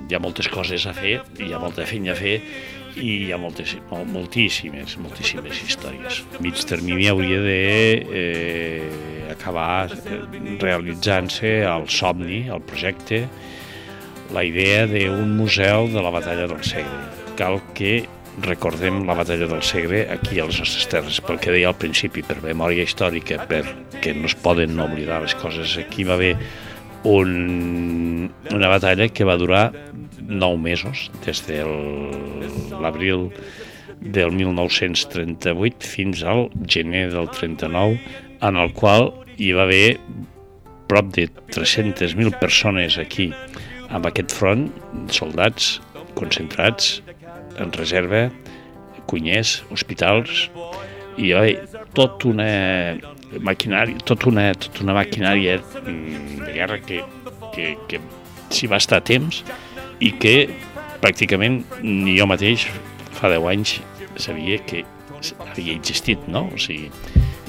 hi 0.09 0.15
ha 0.15 0.21
moltes 0.23 0.49
coses 0.51 0.87
a 0.89 0.93
fer, 0.97 1.19
hi 1.39 1.53
ha 1.53 1.61
molta 1.61 1.85
feina 1.89 2.13
a 2.15 2.17
fer 2.17 2.39
i 2.99 3.11
hi 3.25 3.31
ha 3.31 3.37
moltes, 3.39 3.75
moltíssimes, 3.89 4.97
moltíssimes 4.99 5.61
històries. 5.67 6.23
Mig 6.43 6.59
termini 6.67 7.07
hauria 7.11 7.39
de 7.45 7.59
eh, 8.09 9.29
acabar 9.31 9.87
realitzant-se 10.59 11.59
el 11.69 11.87
somni, 11.87 12.47
el 12.49 12.63
projecte, 12.65 13.23
la 14.33 14.43
idea 14.45 14.85
d'un 14.89 15.37
museu 15.37 15.87
de 15.93 16.01
la 16.01 16.11
batalla 16.13 16.47
del 16.49 16.63
Segre. 16.65 16.99
Cal 17.39 17.61
que 17.77 18.03
recordem 18.41 19.03
la 19.07 19.15
batalla 19.17 19.47
del 19.49 19.63
Segre 19.63 20.05
aquí 20.13 20.39
a 20.39 20.47
les 20.47 20.59
nostres 20.61 20.87
terres, 20.91 21.19
pel 21.25 21.39
que 21.41 21.53
deia 21.53 21.69
al 21.71 21.77
principi, 21.79 22.23
per 22.25 22.39
memòria 22.43 22.85
històrica, 22.87 23.41
perquè 23.49 24.13
no 24.17 24.29
es 24.29 24.35
poden 24.39 24.79
oblidar 24.79 25.21
les 25.23 25.35
coses. 25.39 25.77
Aquí 25.81 26.05
va 26.07 26.15
haver 26.19 26.35
un, 27.03 28.29
una 28.51 28.69
batalla 28.71 29.09
que 29.09 29.27
va 29.27 29.37
durar 29.39 29.69
nou 30.29 30.57
mesos, 30.61 31.09
des 31.25 31.41
de 31.47 31.63
l'abril 32.79 33.29
del 33.99 34.31
1938 34.31 35.83
fins 35.83 36.23
al 36.23 36.47
gener 36.67 37.09
del 37.11 37.27
39, 37.35 37.99
en 38.41 38.55
el 38.55 38.71
qual 38.73 39.11
hi 39.37 39.51
va 39.55 39.65
haver 39.67 39.97
prop 40.89 41.11
de 41.15 41.27
300.000 41.51 42.39
persones 42.39 42.97
aquí 42.97 43.29
amb 43.89 44.07
aquest 44.09 44.33
front, 44.35 44.69
soldats 45.13 45.77
concentrats 46.17 46.99
en 47.59 47.71
reserva, 47.75 48.27
cunyers, 49.09 49.59
hospitals, 49.73 50.47
i 51.19 51.33
oi, 51.35 51.55
tot 51.97 52.23
una 52.29 52.47
maquinària, 53.43 53.99
tot 54.07 54.25
una, 54.29 54.49
tot 54.55 54.81
una 54.83 54.95
maquinària 54.97 55.57
mm, 55.59 56.45
de 56.45 56.53
guerra 56.55 56.79
que, 56.85 57.01
que, 57.55 57.73
que 57.89 57.99
s'hi 58.49 58.69
va 58.71 58.79
estar 58.79 59.01
a 59.01 59.05
temps 59.05 59.43
i 59.99 60.13
que 60.21 60.35
pràcticament 61.03 61.61
ni 61.83 62.15
jo 62.17 62.27
mateix 62.29 62.67
fa 63.19 63.31
10 63.31 63.49
anys 63.51 63.75
sabia 64.19 64.59
que 64.63 64.85
havia 65.49 65.75
existit, 65.75 66.21
no? 66.31 66.45
O 66.53 66.59
sigui, 66.61 66.89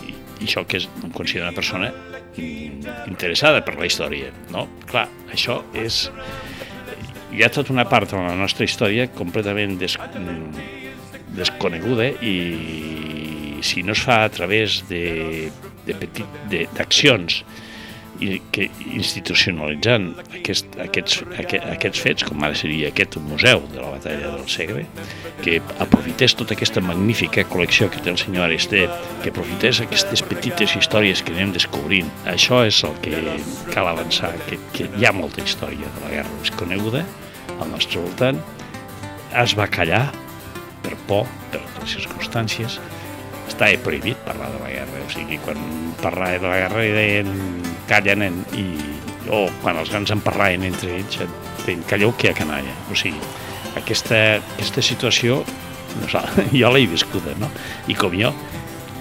i, 0.06 0.14
i 0.40 0.48
això 0.48 0.64
que 0.66 0.80
és, 0.80 0.88
em 1.04 1.12
considero 1.14 1.46
una 1.46 1.56
persona 1.56 1.90
mm, 1.90 3.06
interessada 3.10 3.62
per 3.66 3.76
la 3.78 3.86
història, 3.86 4.34
no? 4.54 4.66
Clar, 4.90 5.06
això 5.30 5.60
és 5.78 6.08
hi 7.32 7.44
ha 7.44 7.50
tota 7.52 7.72
una 7.72 7.86
part 7.88 8.10
de 8.10 8.18
la 8.18 8.34
nostra 8.38 8.64
història 8.66 9.08
completament 9.14 9.78
des, 9.80 9.96
desconeguda 11.36 12.10
i 12.26 13.60
si 13.62 13.82
no 13.86 13.92
es 13.92 14.02
fa 14.02 14.24
a 14.24 14.30
través 14.32 14.82
d'accions 16.74 17.42
i 18.20 18.36
que 18.52 18.66
institucionalitzant 18.92 20.10
aquest, 20.36 20.74
aquests, 20.84 21.22
aquest, 21.40 21.64
aquests 21.72 22.02
fets, 22.04 22.26
com 22.28 22.42
ara 22.44 22.56
seria 22.58 22.90
aquest 22.90 23.16
museu 23.24 23.62
de 23.72 23.80
la 23.80 23.94
batalla 23.94 24.34
del 24.34 24.48
Segre, 24.52 24.84
que 25.40 25.56
aprofités 25.80 26.36
tota 26.36 26.52
aquesta 26.56 26.82
magnífica 26.84 27.46
col·lecció 27.48 27.88
que 27.88 28.02
té 28.04 28.12
el 28.12 28.20
senyor 28.20 28.44
Aresté, 28.44 28.84
que 29.22 29.32
aprofités 29.32 29.80
aquestes 29.86 30.20
petites 30.28 30.76
històries 30.76 31.24
que 31.24 31.32
anem 31.32 31.56
descobrint. 31.56 32.12
Això 32.28 32.60
és 32.68 32.82
el 32.84 33.00
que 33.04 33.24
cal 33.72 33.88
avançar, 33.88 34.34
que, 34.50 34.60
que 34.76 34.90
hi 35.00 35.08
ha 35.08 35.16
molta 35.16 35.40
història 35.46 35.88
de 35.96 36.04
la 36.04 36.14
guerra 36.18 36.40
desconeguda 36.44 37.06
al 37.60 37.70
nostre 37.72 38.02
voltant, 38.02 38.40
es 39.40 39.54
va 39.58 39.68
callar 39.70 40.08
per 40.84 40.96
por, 41.08 41.28
per 41.52 41.60
les 41.80 41.94
circumstàncies, 41.96 42.78
estava 43.50 43.78
prohibit 43.84 44.18
parlar 44.26 44.50
de 44.54 44.62
la 44.62 44.72
guerra, 44.72 45.04
o 45.04 45.10
sigui, 45.12 45.38
quan 45.44 45.60
parlava 46.02 46.38
de 46.40 46.48
la 46.48 46.58
guerra 46.64 46.84
i 46.86 46.92
deien 46.96 47.32
calla 47.90 48.16
nen, 48.18 48.42
i, 48.58 48.66
o 49.30 49.46
quan 49.62 49.78
els 49.80 49.92
grans 49.92 50.12
en 50.14 50.22
parlaven 50.24 50.66
entre 50.68 50.94
ells, 50.98 51.20
deien 51.66 51.84
calleu 51.90 52.14
que 52.16 52.28
hi 52.28 52.32
ha 52.32 52.38
canalla, 52.38 52.76
o 52.90 52.98
sigui, 52.98 53.20
aquesta, 53.78 54.40
aquesta 54.56 54.82
situació 54.82 55.42
no 55.98 56.08
sé, 56.08 56.22
jo 56.60 56.70
l'he 56.72 56.86
viscuda, 56.90 57.34
no? 57.40 57.50
I 57.90 57.96
com 57.98 58.14
jo, 58.16 58.32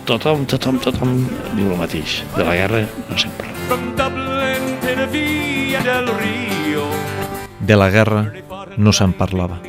tothom, 0.10 0.46
tothom, 0.50 0.80
tothom 0.84 1.16
diu 1.56 1.70
el 1.70 1.80
mateix. 1.80 2.22
De 2.36 2.46
la 2.48 2.58
guerra 2.58 2.84
no 3.10 3.18
se'n 3.20 3.34
parla. 3.38 3.58
De 7.60 7.76
la 7.78 7.90
guerra 7.94 8.24
no 8.78 8.94
se'n 8.94 9.14
parlava. 9.14 9.60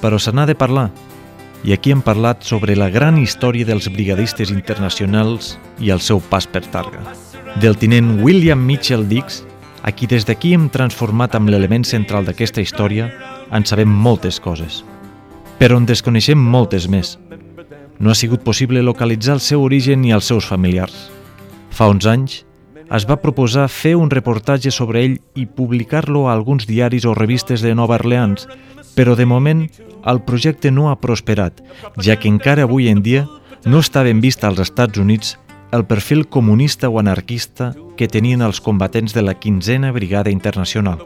Però 0.00 0.18
se 0.18 0.32
n'ha 0.32 0.46
de 0.46 0.54
parlar. 0.54 0.90
I 1.64 1.72
aquí 1.72 1.90
hem 1.90 2.02
parlat 2.04 2.44
sobre 2.44 2.76
la 2.76 2.88
gran 2.90 3.18
història 3.18 3.66
dels 3.66 3.88
brigadistes 3.90 4.52
internacionals 4.54 5.56
i 5.82 5.90
el 5.90 6.00
seu 6.00 6.20
pas 6.20 6.46
per 6.46 6.62
Targa. 6.70 7.02
Del 7.60 7.76
tinent 7.80 8.20
William 8.22 8.60
Mitchell 8.62 9.06
Dix, 9.08 9.42
a 9.82 9.92
qui 9.92 10.06
des 10.06 10.26
d'aquí 10.26 10.52
hem 10.54 10.68
transformat 10.70 11.34
amb 11.34 11.50
l'element 11.50 11.84
central 11.86 12.26
d'aquesta 12.26 12.62
història, 12.62 13.10
en 13.50 13.64
sabem 13.64 13.88
moltes 13.88 14.40
coses. 14.42 14.82
Però 15.58 15.78
en 15.80 15.86
desconeixem 15.86 16.38
moltes 16.38 16.88
més. 16.88 17.16
No 17.98 18.10
ha 18.10 18.18
sigut 18.18 18.42
possible 18.44 18.82
localitzar 18.82 19.38
el 19.38 19.40
seu 19.40 19.62
origen 19.62 20.02
ni 20.02 20.12
els 20.12 20.28
seus 20.28 20.44
familiars. 20.44 21.08
Fa 21.70 21.88
uns 21.88 22.06
anys, 22.06 22.44
es 22.90 23.06
va 23.08 23.18
proposar 23.18 23.66
fer 23.72 23.96
un 23.98 24.10
reportatge 24.10 24.70
sobre 24.70 25.02
ell 25.04 25.16
i 25.34 25.46
publicar-lo 25.46 26.26
a 26.26 26.34
alguns 26.34 26.66
diaris 26.66 27.04
o 27.04 27.14
revistes 27.14 27.62
de 27.62 27.74
Nova 27.74 27.96
Orleans, 27.98 28.46
però 28.94 29.16
de 29.16 29.26
moment 29.26 29.66
el 30.06 30.22
projecte 30.22 30.70
no 30.70 30.90
ha 30.90 31.00
prosperat, 31.00 31.58
ja 31.98 32.16
que 32.16 32.30
encara 32.30 32.62
avui 32.62 32.88
en 32.88 33.02
dia 33.02 33.26
no 33.66 33.82
està 33.82 34.04
ben 34.06 34.20
vist 34.22 34.44
als 34.44 34.62
Estats 34.62 34.98
Units 35.02 35.34
el 35.74 35.84
perfil 35.84 36.28
comunista 36.28 36.88
o 36.88 37.00
anarquista 37.00 37.74
que 37.96 38.06
tenien 38.08 38.42
els 38.42 38.60
combatents 38.60 39.12
de 39.14 39.22
la 39.22 39.34
15a 39.34 39.92
Brigada 39.92 40.30
Internacional. 40.30 41.02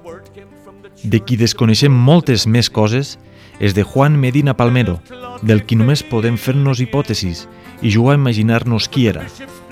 De 1.02 1.20
qui 1.24 1.38
desconeixem 1.40 1.92
moltes 1.92 2.46
més 2.46 2.68
coses 2.68 3.16
és 3.58 3.72
de 3.74 3.82
Juan 3.82 4.18
Medina 4.20 4.52
Palmero, 4.56 4.98
del 5.40 5.64
qui 5.64 5.76
només 5.80 6.04
podem 6.04 6.36
fer-nos 6.36 6.80
hipòtesis 6.80 7.46
i 7.80 7.90
jugar 7.90 8.18
a 8.18 8.20
imaginar-nos 8.20 8.88
qui 8.88 9.06
era, 9.08 9.24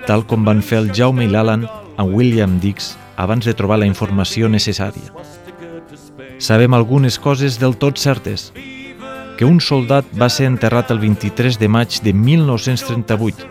tal 0.06 0.24
com 0.24 0.44
van 0.48 0.64
fer 0.64 0.80
el 0.80 0.90
Jaume 0.96 1.26
i 1.26 1.28
l'Alan 1.28 1.68
amb 1.98 2.14
William 2.14 2.58
Dix 2.62 2.94
abans 3.18 3.44
de 3.44 3.52
trobar 3.58 3.80
la 3.82 3.86
informació 3.90 4.48
necessària. 4.48 5.10
Sabem 6.38 6.72
algunes 6.74 7.18
coses 7.18 7.58
del 7.58 7.74
tot 7.76 7.98
certes, 7.98 8.52
que 9.36 9.44
un 9.44 9.58
soldat 9.60 10.06
va 10.18 10.30
ser 10.30 10.46
enterrat 10.46 10.92
el 10.94 11.02
23 11.02 11.58
de 11.58 11.68
maig 11.68 11.98
de 12.02 12.14
1938, 12.14 13.48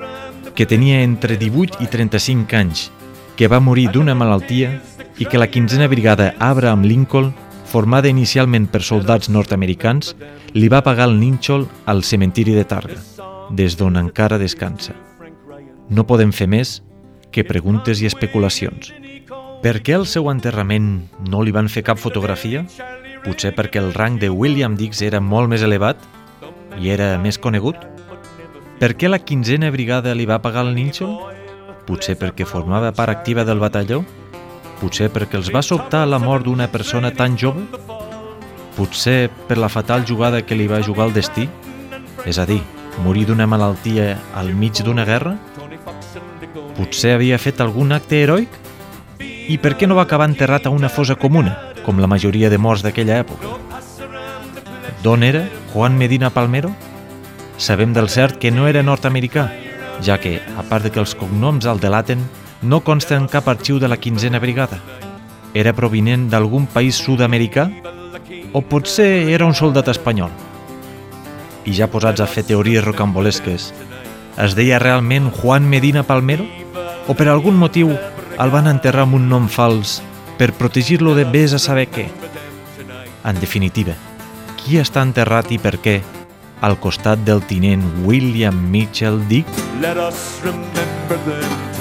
que 0.55 0.65
tenia 0.65 1.03
entre 1.03 1.37
18 1.37 1.83
i 1.83 1.87
35 1.91 2.55
anys, 2.55 2.87
que 3.35 3.51
va 3.51 3.59
morir 3.59 3.89
d'una 3.91 4.15
malaltia 4.15 4.79
i 5.19 5.27
que 5.27 5.37
la 5.37 5.51
15a 5.51 5.87
brigada 5.91 6.33
Abraham 6.39 6.87
Lincoln, 6.87 7.33
formada 7.67 8.07
inicialment 8.07 8.69
per 8.71 8.81
soldats 8.81 9.27
nord-americans, 9.29 10.15
li 10.55 10.71
va 10.71 10.83
pagar 10.83 11.09
el 11.11 11.19
nínxol 11.19 11.67
al 11.85 12.03
cementiri 12.03 12.55
de 12.55 12.63
Targa, 12.63 12.97
des 13.51 13.75
d'on 13.75 13.99
encara 13.99 14.39
descansa. 14.39 14.95
No 15.89 16.07
podem 16.07 16.31
fer 16.31 16.47
més 16.47 16.81
que 17.31 17.43
preguntes 17.43 18.01
i 18.01 18.07
especulacions. 18.09 18.93
Per 19.63 19.79
què 19.81 19.95
al 19.97 20.05
seu 20.05 20.29
enterrament 20.31 21.07
no 21.27 21.41
li 21.41 21.53
van 21.55 21.69
fer 21.69 21.83
cap 21.85 21.99
fotografia? 21.99 22.63
Potser 23.23 23.53
perquè 23.57 23.81
el 23.81 23.93
rang 23.95 24.19
de 24.21 24.29
William 24.29 24.77
Dix 24.77 25.01
era 25.01 25.19
molt 25.19 25.49
més 25.51 25.63
elevat 25.65 26.03
i 26.79 26.91
era 26.93 27.15
més 27.17 27.39
conegut? 27.41 27.79
Per 28.77 28.93
què 28.93 29.09
la 29.09 29.17
quinzena 29.17 29.71
brigada 29.73 30.13
li 30.13 30.27
va 30.29 30.37
pagar 30.43 30.67
el 30.67 30.75
nínxol? 30.77 31.17
Potser 31.87 32.13
perquè 32.19 32.45
formava 32.45 32.91
part 32.93 33.15
activa 33.15 33.45
del 33.47 33.59
batalló? 33.63 34.03
Potser 34.77 35.09
perquè 35.09 35.39
els 35.39 35.49
va 35.53 35.65
sobtar 35.65 36.05
la 36.05 36.19
mort 36.21 36.45
d'una 36.45 36.69
persona 36.69 37.09
tan 37.09 37.37
jove? 37.41 37.65
Potser 38.77 39.31
per 39.49 39.57
la 39.57 39.71
fatal 39.73 40.05
jugada 40.05 40.43
que 40.45 40.55
li 40.55 40.67
va 40.69 40.83
jugar 40.85 41.07
el 41.09 41.15
destí? 41.17 41.47
És 42.29 42.37
a 42.37 42.45
dir, 42.45 42.61
morir 43.01 43.25
d'una 43.25 43.47
malaltia 43.49 44.11
al 44.37 44.53
mig 44.53 44.83
d'una 44.85 45.05
guerra? 45.09 45.33
Potser 46.77 47.15
havia 47.15 47.39
fet 47.41 47.57
algun 47.63 47.89
acte 47.95 48.19
heroic? 48.21 48.53
I 49.17 49.55
per 49.57 49.71
què 49.79 49.87
no 49.89 49.95
va 49.97 50.03
acabar 50.05 50.27
enterrat 50.29 50.67
a 50.67 50.73
una 50.73 50.91
fosa 50.93 51.15
comuna, 51.17 51.55
com 51.81 51.97
la 51.97 52.09
majoria 52.11 52.51
de 52.53 52.59
morts 52.61 52.83
d'aquella 52.85 53.17
època? 53.23 53.55
D'on 55.01 55.23
era 55.25 55.47
Juan 55.73 55.97
Medina 55.97 56.29
Palmero? 56.29 56.69
Sabem 57.57 57.95
del 57.97 58.11
cert 58.13 58.37
que 58.37 58.51
no 58.53 58.67
era 58.69 58.83
nord-americà, 58.85 59.47
ja 60.05 60.19
que, 60.21 60.35
a 60.37 60.67
part 60.69 60.85
de 60.85 60.91
que 60.93 61.01
els 61.01 61.15
cognoms 61.17 61.65
el 61.65 61.81
delaten, 61.81 62.21
no 62.61 62.83
consta 62.85 63.17
en 63.17 63.25
cap 63.25 63.49
arxiu 63.49 63.79
de 63.81 63.89
la 63.89 63.97
quinzena 63.97 64.37
brigada. 64.37 64.77
Era 65.57 65.73
provinent 65.73 66.29
d'algun 66.29 66.69
país 66.69 67.01
sud-americà? 67.01 67.71
O 68.53 68.61
potser 68.61 69.31
era 69.33 69.49
un 69.49 69.57
soldat 69.57 69.89
espanyol? 69.89 70.29
I 71.65 71.73
ja 71.73 71.89
posats 71.89 72.21
a 72.21 72.29
fer 72.29 72.45
teories 72.45 72.85
rocambolesques, 72.85 73.71
es 74.37 74.53
deia 74.53 74.77
realment 74.77 75.31
Juan 75.33 75.65
Medina 75.65 76.03
Palmero? 76.05 76.45
O 77.07 77.15
per 77.15 77.29
algun 77.31 77.55
motiu 77.55 77.93
el 78.43 78.51
van 78.51 78.67
enterrar 78.67 79.05
amb 79.07 79.15
un 79.15 79.29
nom 79.31 79.45
fals 79.47 80.01
per 80.37 80.51
protegir-lo 80.59 81.13
de 81.15 81.23
vés 81.23 81.55
a 81.55 81.59
saber 81.63 81.87
què? 81.87 82.09
En 83.27 83.39
definitiva, 83.39 83.95
qui 84.59 84.75
està 84.81 85.05
enterrat 85.07 85.53
i 85.55 85.61
per 85.61 85.77
què 85.79 85.95
al 86.67 86.75
costat 86.83 87.23
del 87.23 87.45
tinent 87.47 87.85
William 88.03 88.59
Mitchell 88.75 89.23
Dick? 89.31 89.47
Let 89.79 89.95
us 89.95 90.41
remember 90.43 91.23
them 91.23 91.76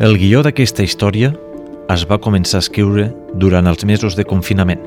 El 0.00 0.14
guió 0.16 0.40
d'aquesta 0.40 0.80
història 0.80 1.28
es 1.92 2.06
va 2.08 2.16
començar 2.24 2.56
a 2.56 2.64
escriure 2.64 3.10
durant 3.36 3.66
els 3.68 3.82
mesos 3.84 4.14
de 4.16 4.24
confinament. 4.24 4.80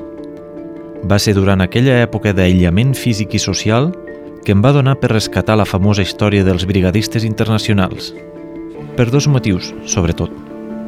Va 1.06 1.20
ser 1.22 1.36
durant 1.36 1.62
aquella 1.62 2.00
època 2.02 2.32
d'aïllament 2.34 2.96
físic 2.98 3.36
i 3.38 3.40
social 3.44 3.92
que 4.42 4.50
em 4.56 4.64
va 4.64 4.72
donar 4.74 4.96
per 4.98 5.12
rescatar 5.12 5.54
la 5.54 5.68
famosa 5.70 6.02
història 6.02 6.42
dels 6.42 6.66
brigadistes 6.66 7.22
internacionals. 7.22 8.10
Per 8.98 9.06
dos 9.14 9.30
motius, 9.30 9.70
sobretot. 9.86 10.34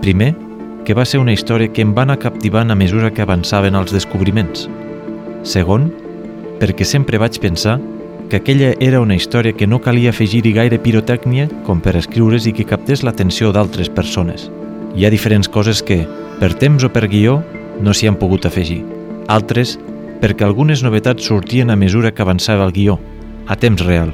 Primer, 0.02 0.32
que 0.82 0.98
va 0.98 1.06
ser 1.06 1.22
una 1.22 1.36
història 1.36 1.70
que 1.70 1.86
em 1.86 1.94
va 1.94 2.02
anar 2.02 2.18
captivant 2.18 2.74
a 2.74 2.78
mesura 2.82 3.12
que 3.14 3.22
avançaven 3.22 3.78
els 3.78 3.94
descobriments. 3.94 4.66
Segon, 5.46 5.86
perquè 6.58 6.82
sempre 6.82 7.22
vaig 7.22 7.38
pensar 7.38 7.78
que 8.28 8.36
aquella 8.36 8.74
era 8.80 9.00
una 9.00 9.14
història 9.14 9.54
que 9.54 9.66
no 9.66 9.80
calia 9.80 10.10
afegir-hi 10.10 10.52
gaire 10.52 10.78
pirotècnia 10.82 11.48
com 11.66 11.80
per 11.80 11.96
escriure's 11.96 12.46
i 12.50 12.52
que 12.52 12.66
captés 12.66 13.04
l'atenció 13.06 13.52
d'altres 13.54 13.88
persones. 13.88 14.48
Hi 14.96 15.06
ha 15.06 15.12
diferents 15.12 15.48
coses 15.48 15.82
que, 15.82 16.02
per 16.40 16.54
temps 16.58 16.84
o 16.84 16.90
per 16.90 17.06
guió, 17.08 17.42
no 17.80 17.94
s'hi 17.94 18.08
han 18.10 18.18
pogut 18.18 18.46
afegir. 18.48 18.82
Altres, 19.28 19.76
perquè 20.22 20.46
algunes 20.46 20.82
novetats 20.82 21.26
sortien 21.28 21.70
a 21.70 21.76
mesura 21.76 22.12
que 22.12 22.22
avançava 22.22 22.64
el 22.66 22.72
guió, 22.72 22.98
a 23.46 23.56
temps 23.56 23.84
real. 23.84 24.12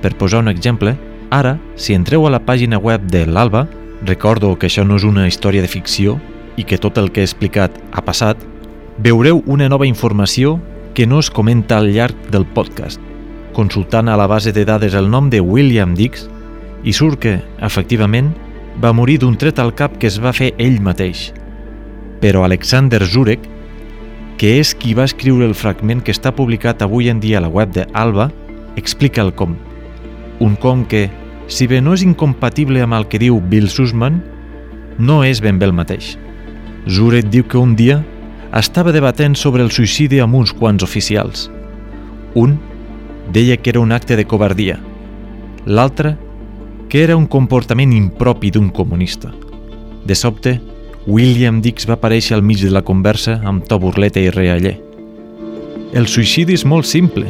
Per 0.00 0.14
posar 0.16 0.40
un 0.44 0.48
exemple, 0.48 0.94
ara, 1.30 1.58
si 1.74 1.94
entreu 1.94 2.26
a 2.26 2.30
la 2.30 2.40
pàgina 2.40 2.78
web 2.78 3.04
de 3.10 3.26
l'Alba, 3.26 3.66
recordo 4.04 4.54
que 4.56 4.70
això 4.70 4.84
no 4.84 4.96
és 4.96 5.04
una 5.04 5.26
història 5.26 5.64
de 5.64 5.72
ficció 5.72 6.20
i 6.56 6.64
que 6.64 6.78
tot 6.78 6.96
el 6.96 7.10
que 7.12 7.20
he 7.20 7.28
explicat 7.28 7.74
ha 7.92 8.04
passat, 8.04 8.40
veureu 8.98 9.42
una 9.46 9.68
nova 9.68 9.86
informació 9.86 10.60
que 10.94 11.06
no 11.06 11.18
es 11.20 11.28
comenta 11.30 11.76
al 11.76 11.92
llarg 11.92 12.30
del 12.32 12.46
podcast. 12.46 13.00
Consultant 13.56 14.10
a 14.12 14.16
la 14.20 14.26
base 14.28 14.52
de 14.52 14.66
dades 14.68 14.92
el 14.92 15.08
nom 15.08 15.30
de 15.32 15.40
William 15.40 15.94
Dix, 15.96 16.26
i 16.84 16.92
surt 16.92 17.22
que, 17.22 17.38
efectivament, 17.64 18.34
va 18.84 18.92
morir 18.92 19.16
d'un 19.22 19.36
tret 19.40 19.56
al 19.58 19.72
cap 19.74 19.94
que 19.96 20.10
es 20.10 20.18
va 20.20 20.34
fer 20.36 20.50
ell 20.60 20.76
mateix. 20.84 21.30
Però 22.20 22.44
Alexander 22.44 23.00
Zurek, 23.00 23.46
que 24.36 24.58
és 24.60 24.74
qui 24.76 24.92
va 24.92 25.06
escriure 25.08 25.48
el 25.48 25.56
fragment 25.56 26.02
que 26.04 26.12
està 26.12 26.34
publicat 26.36 26.84
avui 26.84 27.08
en 27.08 27.20
dia 27.20 27.40
a 27.40 27.46
la 27.46 27.48
web 27.48 27.72
de 27.72 27.86
Alba, 27.96 28.28
explica 28.76 29.24
el 29.24 29.32
com. 29.32 29.56
Un 30.44 30.60
com 30.60 30.84
que, 30.84 31.06
si 31.48 31.64
bé 31.64 31.80
no 31.80 31.96
és 31.96 32.04
incompatible 32.04 32.84
amb 32.84 33.00
el 33.00 33.08
que 33.08 33.22
diu 33.24 33.40
Bill 33.40 33.70
Sussman, 33.72 34.20
no 34.98 35.22
és 35.24 35.40
ben 35.40 35.56
bé 35.56 35.70
el 35.70 35.72
mateix. 35.72 36.18
Zurek 36.86 37.32
diu 37.32 37.48
que 37.48 37.56
un 37.56 37.72
dia 37.72 38.02
estava 38.52 38.92
debatent 38.92 39.34
sobre 39.34 39.64
el 39.64 39.72
suïcidi 39.72 40.20
amb 40.20 40.36
uns 40.36 40.52
quants 40.52 40.84
oficials. 40.84 41.48
Un 42.36 42.58
deia 43.32 43.56
que 43.56 43.70
era 43.70 43.80
un 43.80 43.92
acte 43.92 44.16
de 44.16 44.26
covardia. 44.26 44.78
L'altre, 45.66 46.16
que 46.88 47.02
era 47.02 47.16
un 47.16 47.26
comportament 47.26 47.92
impropi 47.92 48.50
d'un 48.50 48.68
comunista. 48.70 49.32
De 50.06 50.14
sobte, 50.14 50.60
William 51.06 51.60
Dix 51.62 51.86
va 51.86 51.96
aparèixer 51.98 52.36
al 52.36 52.42
mig 52.42 52.62
de 52.62 52.70
la 52.70 52.82
conversa 52.82 53.40
amb 53.44 53.66
to 53.66 53.78
burleta 53.78 54.22
i 54.22 54.30
realler. 54.30 54.76
El 55.94 56.08
suïcidi 56.10 56.54
és 56.54 56.64
molt 56.66 56.86
simple. 56.86 57.26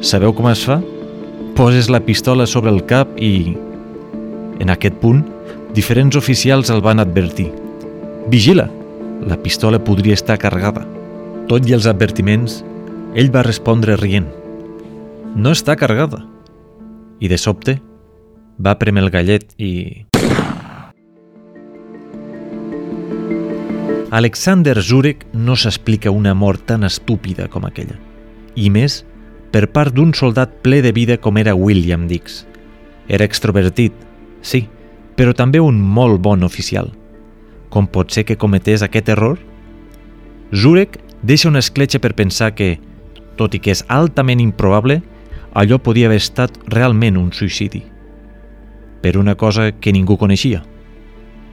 Sabeu 0.00 0.32
com 0.36 0.48
es 0.48 0.64
fa? 0.64 0.80
Poses 1.56 1.90
la 1.92 2.00
pistola 2.04 2.46
sobre 2.46 2.72
el 2.72 2.84
cap 2.88 3.12
i... 3.20 3.56
En 4.60 4.72
aquest 4.72 4.96
punt, 5.00 5.22
diferents 5.76 6.16
oficials 6.16 6.72
el 6.72 6.80
van 6.84 7.00
advertir. 7.00 7.50
Vigila! 8.32 8.68
La 9.28 9.36
pistola 9.36 9.82
podria 9.84 10.16
estar 10.16 10.38
carregada. 10.40 10.86
Tot 11.48 11.68
i 11.68 11.76
els 11.76 11.88
advertiments, 11.90 12.62
ell 13.12 13.28
va 13.34 13.44
respondre 13.44 13.98
rient. 14.00 14.39
No 15.36 15.52
està 15.54 15.76
carregada. 15.78 16.24
I 17.22 17.28
de 17.30 17.36
sobte, 17.38 17.76
va 18.58 18.74
premer 18.80 19.04
el 19.04 19.10
gallet 19.14 19.52
i... 19.62 20.06
Alexander 24.10 24.74
Zurek 24.82 25.22
no 25.32 25.54
s'explica 25.54 26.10
una 26.10 26.34
mort 26.34 26.64
tan 26.66 26.82
estúpida 26.82 27.46
com 27.48 27.64
aquella. 27.68 27.94
I 28.58 28.72
més, 28.74 29.04
per 29.54 29.68
part 29.70 29.94
d'un 29.94 30.10
soldat 30.18 30.56
ple 30.64 30.80
de 30.82 30.90
vida 30.90 31.16
com 31.22 31.38
era 31.38 31.54
William 31.54 32.08
Dix. 32.10 32.42
Era 33.06 33.24
extrovertit, 33.24 33.94
sí, 34.42 34.64
però 35.14 35.30
també 35.36 35.62
un 35.62 35.78
molt 35.78 36.18
bon 36.26 36.42
oficial. 36.42 36.90
Com 37.70 37.86
pot 37.86 38.10
ser 38.10 38.26
que 38.26 38.38
cometés 38.38 38.82
aquest 38.82 39.08
error? 39.14 39.38
Zurek 40.50 40.98
deixa 41.22 41.48
una 41.48 41.62
escletxa 41.62 42.02
per 42.02 42.16
pensar 42.18 42.50
que, 42.58 42.80
tot 43.38 43.54
i 43.54 43.62
que 43.62 43.70
és 43.70 43.84
altament 43.86 44.42
improbable, 44.42 44.98
allò 45.54 45.78
podia 45.78 46.06
haver 46.06 46.20
estat 46.20 46.56
realment 46.68 47.18
un 47.18 47.32
suïcidi. 47.32 47.82
Per 49.02 49.16
una 49.18 49.34
cosa 49.34 49.72
que 49.72 49.92
ningú 49.92 50.16
coneixia. 50.18 50.62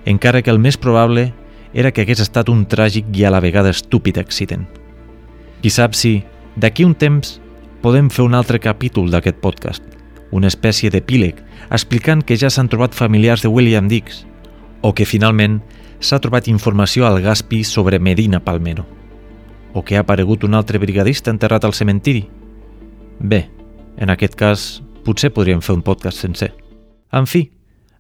Encara 0.06 0.42
que 0.42 0.52
el 0.52 0.60
més 0.60 0.78
probable 0.78 1.32
era 1.74 1.92
que 1.92 2.04
hagués 2.04 2.22
estat 2.24 2.50
un 2.50 2.66
tràgic 2.66 3.10
i 3.14 3.26
a 3.26 3.32
la 3.32 3.42
vegada 3.44 3.72
estúpid 3.74 4.18
accident. 4.18 4.68
Qui 5.62 5.72
sap 5.74 5.96
si, 5.98 6.22
d'aquí 6.56 6.86
un 6.86 6.96
temps, 6.96 7.40
podem 7.82 8.10
fer 8.10 8.26
un 8.26 8.36
altre 8.38 8.60
capítol 8.60 9.12
d'aquest 9.12 9.42
podcast, 9.44 9.84
una 10.32 10.48
espècie 10.52 10.92
d'epíleg, 10.94 11.40
explicant 11.72 12.24
que 12.24 12.38
ja 12.38 12.50
s'han 12.50 12.70
trobat 12.70 12.96
familiars 12.96 13.44
de 13.44 13.52
William 13.52 13.88
Dix, 13.88 14.26
o 14.82 14.94
que 14.94 15.06
finalment 15.06 15.60
s'ha 16.00 16.20
trobat 16.22 16.48
informació 16.48 17.08
al 17.08 17.22
Gaspi 17.22 17.64
sobre 17.64 18.00
Medina 18.00 18.40
Palmero, 18.44 18.86
o 19.74 19.84
que 19.84 19.98
ha 19.98 20.06
aparegut 20.06 20.44
un 20.44 20.54
altre 20.54 20.80
brigadista 20.80 21.32
enterrat 21.34 21.66
al 21.66 21.74
cementiri. 21.74 22.28
Bé, 23.20 23.48
en 23.98 24.14
aquest 24.14 24.38
cas, 24.38 24.84
potser 25.04 25.32
podríem 25.34 25.62
fer 25.66 25.76
un 25.76 25.84
podcast 25.84 26.22
sencer. 26.22 26.54
En 27.12 27.28
fi, 27.28 27.48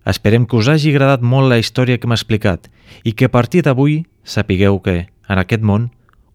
esperem 0.06 0.46
que 0.46 0.58
us 0.60 0.70
hagi 0.70 0.94
agradat 0.94 1.24
molt 1.26 1.50
la 1.50 1.60
història 1.60 1.98
que 1.98 2.08
m'ha 2.08 2.18
explicat 2.20 2.70
i 3.04 3.14
que 3.14 3.28
a 3.28 3.34
partir 3.34 3.64
d'avui 3.66 4.04
sapigueu 4.24 4.80
que, 4.84 5.08
en 5.28 5.42
aquest 5.42 5.64
món, 5.66 5.90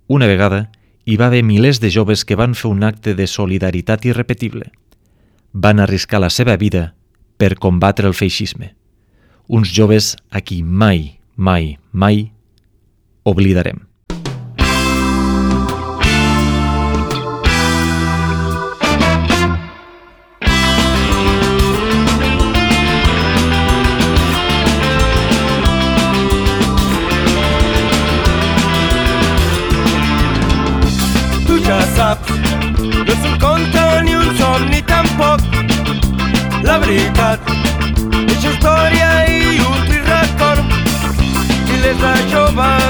una 0.08 0.26
vegada, 0.26 0.66
hi 1.04 1.16
va 1.16 1.28
haver 1.30 1.42
milers 1.46 1.80
de 1.80 1.90
joves 1.90 2.24
que 2.24 2.38
van 2.38 2.54
fer 2.58 2.70
un 2.70 2.82
acte 2.84 3.14
de 3.14 3.26
solidaritat 3.26 4.04
irrepetible. 4.06 4.70
Van 5.52 5.80
arriscar 5.80 6.20
la 6.20 6.30
seva 6.30 6.56
vida 6.56 6.94
per 7.36 7.56
combatre 7.58 8.08
el 8.08 8.14
feixisme. 8.18 8.74
Uns 9.48 9.72
joves 9.74 10.16
a 10.30 10.40
qui 10.40 10.62
mai, 10.62 11.18
mai, 11.36 11.76
mai 11.92 12.30
oblidarem. 13.24 13.91
La 36.92 36.98
veritat, 36.98 37.46
és 38.34 38.44
història 38.50 39.08
i 39.24 39.62
un 39.64 39.80
trist 39.86 40.12
record. 40.12 40.76
Milers 41.70 42.04
de 42.04 42.14
joves 42.36 42.81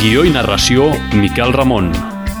Guió 0.00 0.22
i 0.24 0.30
narració 0.32 0.86
Miquel 1.12 1.50
Ramon. 1.52 1.90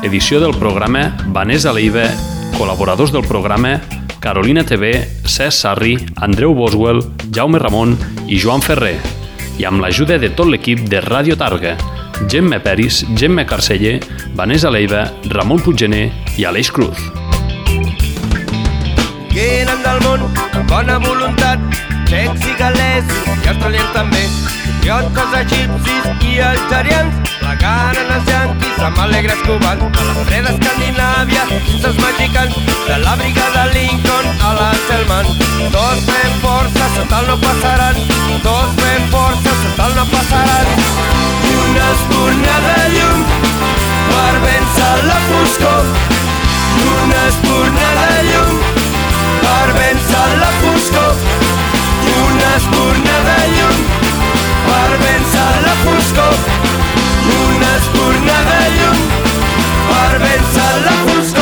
Edició 0.00 0.38
del 0.40 0.54
programa 0.56 1.10
Vanessa 1.28 1.74
Leiva, 1.76 2.06
col·laboradors 2.54 3.12
del 3.12 3.26
programa 3.28 3.74
Carolina 4.24 4.62
TV, 4.64 4.94
Cesc 5.28 5.58
Sarri, 5.58 5.98
Andreu 6.24 6.54
Boswell, 6.56 7.02
Jaume 7.28 7.60
Ramon 7.60 7.92
i 8.32 8.38
Joan 8.40 8.64
Ferrer. 8.64 8.94
I 9.60 9.68
amb 9.68 9.84
l'ajuda 9.84 10.16
de 10.16 10.30
tot 10.32 10.48
l'equip 10.48 10.86
de 10.88 11.02
Ràdio 11.04 11.36
Targa, 11.36 11.74
Gemma 12.32 12.62
Peris, 12.64 13.02
Gemma 13.12 13.44
Carceller, 13.44 13.98
Vanessa 14.40 14.72
Leiva, 14.72 15.04
Ramon 15.28 15.60
Puiggener 15.60 16.06
i 16.40 16.48
Aleix 16.48 16.72
Cruz. 16.72 16.96
Venen 19.36 19.84
del 19.84 20.00
món 20.06 20.24
amb 20.24 20.64
bona 20.72 20.96
voluntat, 21.04 21.60
txecs 22.08 22.48
i 22.48 22.56
galesos 22.56 23.28
i 23.36 23.52
australians 23.52 23.92
també, 23.92 24.24
idiotes 24.78 25.36
egipcis 25.44 26.24
i 26.24 26.40
algerians, 26.40 27.20
la 27.50 27.56
gana 27.58 28.02
els 28.14 28.28
llanquis 28.30 28.82
amb 28.86 28.98
alegres 29.04 29.40
cubans 29.42 29.82
a 30.00 30.02
la 30.06 30.24
freda 30.26 30.50
Escandinàvia 30.54 31.44
se'ls 31.50 31.96
mexicans 31.98 32.58
de 32.86 32.98
la 33.04 33.14
brigada 33.18 33.64
Lincoln 33.74 34.28
a 34.48 34.50
la 34.58 34.68
Selman 34.86 35.26
tots 35.74 36.04
fent 36.06 36.36
força, 36.44 36.86
sota 36.94 37.22
no 37.26 37.36
passaran 37.42 37.98
tots 38.44 38.76
fent 38.78 39.08
força, 39.14 39.54
sota 39.62 39.88
no 39.96 40.04
passaran. 40.12 40.70
I 41.50 41.54
una 41.64 41.88
espurna 41.96 42.54
de 42.66 42.76
llum 42.94 43.24
per 44.12 44.34
vèncer 44.46 44.94
la 45.08 45.18
foscor. 45.26 45.90
I 46.82 46.86
una 47.02 47.24
espurna 47.32 47.88
de 47.98 48.22
llum 48.30 48.54
per 49.42 49.66
vèncer 49.80 50.28
la 50.44 50.52
foscor. 50.62 51.26
I 52.12 52.16
una 52.28 52.54
espurna 52.60 53.18
de 53.30 53.38
llum 53.56 53.84
per 54.70 54.90
vèncer 55.04 55.50
la 55.66 55.76
foscor 55.84 56.89
una 57.34 57.70
espurna 57.80 58.38
de 58.48 58.62
llum 58.78 59.04
per 59.90 60.10
vèncer 60.24 60.72
la 60.86 60.96
foscor. 61.04 61.39